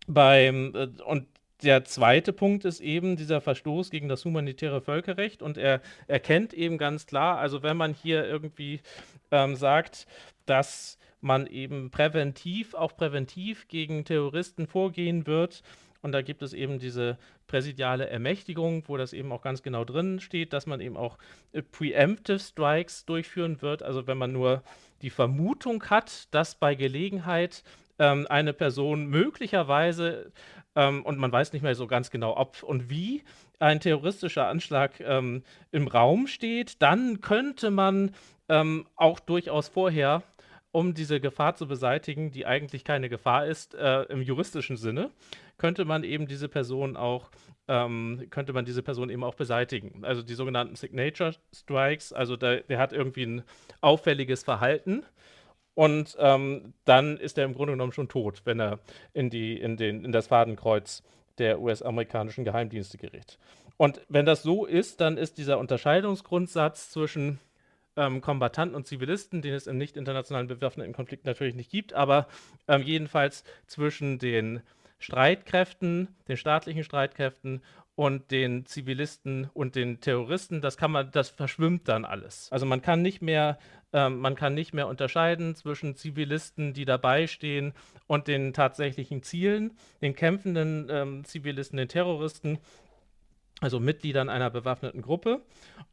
beim 0.06 0.74
äh, 0.74 0.88
und 1.04 1.26
der 1.62 1.84
zweite 1.84 2.32
Punkt 2.32 2.64
ist 2.64 2.80
eben 2.80 3.16
dieser 3.16 3.40
Verstoß 3.40 3.90
gegen 3.90 4.08
das 4.08 4.24
humanitäre 4.24 4.80
Völkerrecht 4.80 5.42
und 5.42 5.56
er 5.56 5.80
erkennt 6.06 6.52
eben 6.52 6.78
ganz 6.78 7.06
klar, 7.06 7.38
also 7.38 7.62
wenn 7.62 7.76
man 7.76 7.94
hier 7.94 8.24
irgendwie 8.24 8.80
ähm, 9.30 9.56
sagt, 9.56 10.06
dass 10.46 10.98
man 11.20 11.46
eben 11.46 11.90
präventiv, 11.90 12.74
auch 12.74 12.96
präventiv 12.96 13.68
gegen 13.68 14.04
Terroristen 14.04 14.66
vorgehen 14.66 15.26
wird, 15.26 15.62
und 16.04 16.12
da 16.12 16.20
gibt 16.20 16.42
es 16.42 16.52
eben 16.52 16.78
diese 16.78 17.16
präsidiale 17.46 18.06
Ermächtigung, 18.10 18.84
wo 18.88 18.98
das 18.98 19.14
eben 19.14 19.32
auch 19.32 19.40
ganz 19.40 19.62
genau 19.62 19.86
drin 19.86 20.20
steht, 20.20 20.52
dass 20.52 20.66
man 20.66 20.82
eben 20.82 20.98
auch 20.98 21.16
äh, 21.52 21.62
Preemptive 21.62 22.38
Strikes 22.38 23.06
durchführen 23.06 23.62
wird. 23.62 23.82
Also 23.82 24.06
wenn 24.06 24.18
man 24.18 24.30
nur 24.30 24.62
die 25.00 25.08
Vermutung 25.08 25.82
hat, 25.84 26.28
dass 26.34 26.56
bei 26.56 26.74
Gelegenheit 26.74 27.64
ähm, 27.98 28.26
eine 28.28 28.52
Person 28.52 29.06
möglicherweise 29.06 30.30
ähm, 30.76 31.04
und 31.04 31.18
man 31.18 31.32
weiß 31.32 31.52
nicht 31.52 31.62
mehr 31.62 31.74
so 31.74 31.86
ganz 31.86 32.10
genau, 32.10 32.36
ob 32.36 32.62
und 32.62 32.90
wie 32.90 33.22
ein 33.58 33.80
terroristischer 33.80 34.46
Anschlag 34.48 35.00
ähm, 35.00 35.42
im 35.72 35.88
Raum 35.88 36.26
steht, 36.26 36.82
dann 36.82 37.20
könnte 37.20 37.70
man 37.70 38.12
ähm, 38.48 38.86
auch 38.96 39.20
durchaus 39.20 39.68
vorher, 39.68 40.22
um 40.72 40.92
diese 40.94 41.20
Gefahr 41.20 41.54
zu 41.54 41.68
beseitigen, 41.68 42.32
die 42.32 42.46
eigentlich 42.46 42.84
keine 42.84 43.08
Gefahr 43.08 43.46
ist 43.46 43.74
äh, 43.74 44.02
im 44.04 44.22
juristischen 44.22 44.76
Sinne, 44.76 45.10
könnte 45.56 45.84
man 45.84 46.02
eben 46.02 46.26
diese 46.26 46.48
Person 46.48 46.96
auch 46.96 47.30
ähm, 47.66 48.26
könnte 48.30 48.52
man 48.52 48.64
diese 48.64 48.82
Person 48.82 49.08
eben 49.08 49.24
auch 49.24 49.34
beseitigen. 49.34 50.04
Also 50.04 50.22
die 50.22 50.34
sogenannten 50.34 50.76
Signature 50.76 51.34
Strikes, 51.54 52.12
also 52.12 52.36
der, 52.36 52.60
der 52.60 52.78
hat 52.78 52.92
irgendwie 52.92 53.24
ein 53.24 53.42
auffälliges 53.80 54.42
Verhalten 54.42 55.04
und 55.74 56.16
ähm, 56.18 56.74
dann 56.84 57.16
ist 57.16 57.38
er 57.38 57.44
im 57.44 57.54
Grunde 57.54 57.72
genommen 57.72 57.92
schon 57.92 58.08
tot, 58.08 58.42
wenn 58.44 58.60
er 58.60 58.78
in, 59.12 59.30
die, 59.30 59.60
in, 59.60 59.76
den, 59.76 60.04
in 60.04 60.12
das 60.12 60.28
Fadenkreuz 60.28 61.02
der 61.38 61.60
US-amerikanischen 61.60 62.44
Geheimdienste 62.44 62.98
gerät. 62.98 63.38
Und 63.76 64.00
wenn 64.08 64.24
das 64.24 64.42
so 64.42 64.66
ist, 64.66 65.00
dann 65.00 65.16
ist 65.16 65.36
dieser 65.36 65.58
Unterscheidungsgrundsatz 65.58 66.90
zwischen 66.90 67.40
ähm, 67.96 68.20
Kombattanten 68.20 68.76
und 68.76 68.86
Zivilisten, 68.86 69.42
den 69.42 69.54
es 69.54 69.66
im 69.66 69.78
nicht 69.78 69.96
internationalen 69.96 70.46
bewaffneten 70.46 70.92
Konflikt 70.92 71.26
natürlich 71.26 71.54
nicht 71.54 71.70
gibt, 71.70 71.92
aber 71.92 72.28
ähm, 72.68 72.82
jedenfalls 72.82 73.44
zwischen 73.66 74.18
den 74.18 74.62
Streitkräften, 74.98 76.08
den 76.28 76.36
staatlichen 76.36 76.84
Streitkräften 76.84 77.62
und 77.96 78.30
den 78.30 78.66
Zivilisten 78.66 79.48
und 79.54 79.76
den 79.76 80.00
Terroristen, 80.00 80.60
das 80.60 80.76
kann 80.76 80.90
man, 80.90 81.10
das 81.12 81.28
verschwimmt 81.28 81.88
dann 81.88 82.04
alles. 82.04 82.48
Also 82.50 82.66
man 82.66 82.82
kann 82.82 83.02
nicht 83.02 83.22
mehr, 83.22 83.58
ähm, 83.92 84.18
man 84.18 84.34
kann 84.34 84.54
nicht 84.54 84.74
mehr 84.74 84.88
unterscheiden 84.88 85.54
zwischen 85.54 85.94
Zivilisten, 85.94 86.74
die 86.74 86.84
dabei 86.84 87.26
stehen, 87.26 87.72
und 88.06 88.28
den 88.28 88.52
tatsächlichen 88.52 89.22
Zielen, 89.22 89.76
den 90.02 90.14
kämpfenden 90.14 90.88
ähm, 90.90 91.24
Zivilisten, 91.24 91.76
den 91.76 91.88
Terroristen, 91.88 92.58
also 93.60 93.80
Mitgliedern 93.80 94.28
einer 94.28 94.50
bewaffneten 94.50 95.00
Gruppe. 95.00 95.42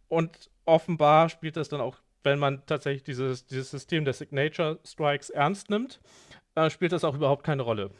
Und 0.07 0.49
offenbar 0.65 1.29
spielt 1.29 1.55
das 1.55 1.69
dann 1.69 1.81
auch, 1.81 1.97
wenn 2.23 2.39
man 2.39 2.65
tatsächlich 2.65 3.03
dieses, 3.03 3.45
dieses 3.45 3.71
System 3.71 4.05
der 4.05 4.13
Signature 4.13 4.79
Strikes 4.83 5.29
ernst 5.29 5.69
nimmt, 5.69 6.01
äh, 6.55 6.69
spielt 6.69 6.91
das 6.91 7.03
auch 7.03 7.15
überhaupt 7.15 7.43
keine 7.43 7.61
Rolle, 7.61 7.91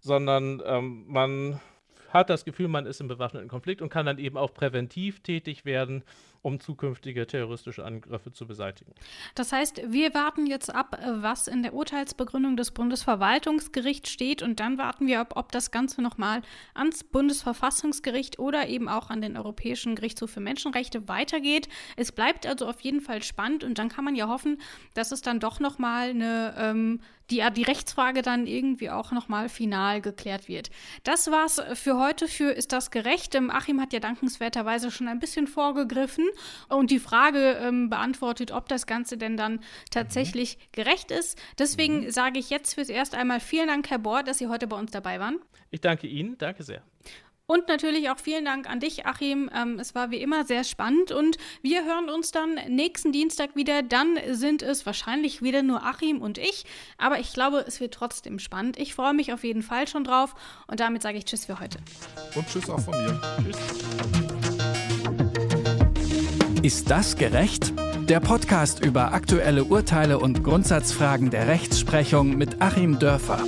sondern 0.00 0.62
ähm, 0.64 1.04
man 1.06 1.60
hat 2.10 2.30
das 2.30 2.44
Gefühl, 2.44 2.68
man 2.68 2.86
ist 2.86 3.00
im 3.00 3.08
bewaffneten 3.08 3.48
Konflikt 3.48 3.82
und 3.82 3.88
kann 3.88 4.06
dann 4.06 4.18
eben 4.18 4.36
auch 4.36 4.52
präventiv 4.52 5.20
tätig 5.20 5.64
werden 5.64 6.04
um 6.42 6.60
zukünftige 6.60 7.26
terroristische 7.26 7.84
Angriffe 7.84 8.32
zu 8.32 8.46
beseitigen. 8.46 8.92
Das 9.34 9.52
heißt, 9.52 9.82
wir 9.92 10.14
warten 10.14 10.46
jetzt 10.46 10.74
ab, 10.74 10.98
was 11.20 11.46
in 11.48 11.62
der 11.62 11.74
Urteilsbegründung 11.74 12.56
des 12.56 12.70
Bundesverwaltungsgerichts 12.70 14.10
steht 14.10 14.42
und 14.42 14.60
dann 14.60 14.78
warten 14.78 15.06
wir, 15.06 15.20
ob, 15.20 15.36
ob 15.36 15.52
das 15.52 15.70
Ganze 15.70 16.02
nochmal 16.02 16.42
ans 16.74 17.04
Bundesverfassungsgericht 17.04 18.38
oder 18.38 18.68
eben 18.68 18.88
auch 18.88 19.10
an 19.10 19.20
den 19.20 19.36
Europäischen 19.36 19.94
Gerichtshof 19.94 20.30
für 20.30 20.40
Menschenrechte 20.40 21.08
weitergeht. 21.08 21.68
Es 21.96 22.12
bleibt 22.12 22.46
also 22.46 22.66
auf 22.66 22.80
jeden 22.80 23.00
Fall 23.00 23.22
spannend 23.22 23.64
und 23.64 23.78
dann 23.78 23.88
kann 23.88 24.04
man 24.04 24.14
ja 24.14 24.28
hoffen, 24.28 24.60
dass 24.94 25.12
es 25.12 25.22
dann 25.22 25.40
doch 25.40 25.60
nochmal 25.60 26.10
eine 26.10 26.54
ähm, 26.56 27.00
die, 27.30 27.42
die 27.56 27.62
Rechtsfrage 27.62 28.22
dann 28.22 28.46
irgendwie 28.46 28.90
auch 28.90 29.12
nochmal 29.12 29.48
final 29.48 30.00
geklärt 30.00 30.48
wird. 30.48 30.70
Das 31.04 31.30
war's 31.30 31.62
für 31.74 31.98
heute 31.98 32.28
für 32.28 32.50
Ist 32.52 32.72
das 32.72 32.90
gerecht? 32.90 33.34
Ähm, 33.34 33.50
Achim 33.50 33.80
hat 33.80 33.92
ja 33.92 34.00
dankenswerterweise 34.00 34.90
schon 34.90 35.08
ein 35.08 35.20
bisschen 35.20 35.46
vorgegriffen 35.46 36.26
und 36.68 36.90
die 36.90 36.98
Frage 36.98 37.58
ähm, 37.62 37.90
beantwortet, 37.90 38.50
ob 38.50 38.68
das 38.68 38.86
Ganze 38.86 39.16
denn 39.16 39.36
dann 39.36 39.60
tatsächlich 39.90 40.56
mhm. 40.56 40.62
gerecht 40.72 41.10
ist. 41.10 41.38
Deswegen 41.58 42.04
mhm. 42.04 42.10
sage 42.10 42.38
ich 42.38 42.50
jetzt 42.50 42.74
fürs 42.74 42.88
erste 42.88 43.16
einmal 43.16 43.40
vielen 43.40 43.68
Dank, 43.68 43.88
Herr 43.90 43.98
Bohr, 43.98 44.22
dass 44.22 44.38
Sie 44.38 44.48
heute 44.48 44.66
bei 44.66 44.76
uns 44.76 44.90
dabei 44.90 45.20
waren. 45.20 45.38
Ich 45.70 45.80
danke 45.80 46.06
Ihnen, 46.06 46.36
danke 46.38 46.62
sehr. 46.62 46.82
Und 47.50 47.66
natürlich 47.66 48.10
auch 48.10 48.18
vielen 48.20 48.44
Dank 48.44 48.70
an 48.70 48.78
dich, 48.78 49.06
Achim. 49.06 49.50
Ähm, 49.52 49.80
es 49.80 49.96
war 49.96 50.12
wie 50.12 50.18
immer 50.18 50.44
sehr 50.44 50.62
spannend 50.62 51.10
und 51.10 51.36
wir 51.62 51.84
hören 51.84 52.08
uns 52.08 52.30
dann 52.30 52.54
nächsten 52.68 53.10
Dienstag 53.10 53.56
wieder. 53.56 53.82
Dann 53.82 54.16
sind 54.30 54.62
es 54.62 54.86
wahrscheinlich 54.86 55.42
wieder 55.42 55.64
nur 55.64 55.82
Achim 55.82 56.22
und 56.22 56.38
ich, 56.38 56.64
aber 56.96 57.18
ich 57.18 57.32
glaube, 57.32 57.64
es 57.66 57.80
wird 57.80 57.92
trotzdem 57.92 58.38
spannend. 58.38 58.78
Ich 58.78 58.94
freue 58.94 59.14
mich 59.14 59.32
auf 59.32 59.42
jeden 59.42 59.62
Fall 59.62 59.88
schon 59.88 60.04
drauf 60.04 60.36
und 60.68 60.78
damit 60.78 61.02
sage 61.02 61.18
ich 61.18 61.24
Tschüss 61.24 61.46
für 61.46 61.58
heute. 61.58 61.78
Und 62.36 62.46
Tschüss 62.46 62.70
auch 62.70 62.78
von 62.78 62.94
mir. 63.02 63.20
Tschüss. 63.42 63.58
Ist 66.62 66.88
das 66.88 67.16
gerecht? 67.16 67.72
Der 68.08 68.20
Podcast 68.20 68.84
über 68.84 69.12
aktuelle 69.12 69.64
Urteile 69.64 70.20
und 70.20 70.44
Grundsatzfragen 70.44 71.30
der 71.30 71.48
Rechtsprechung 71.48 72.36
mit 72.36 72.62
Achim 72.62 73.00
Dörfer. 73.00 73.42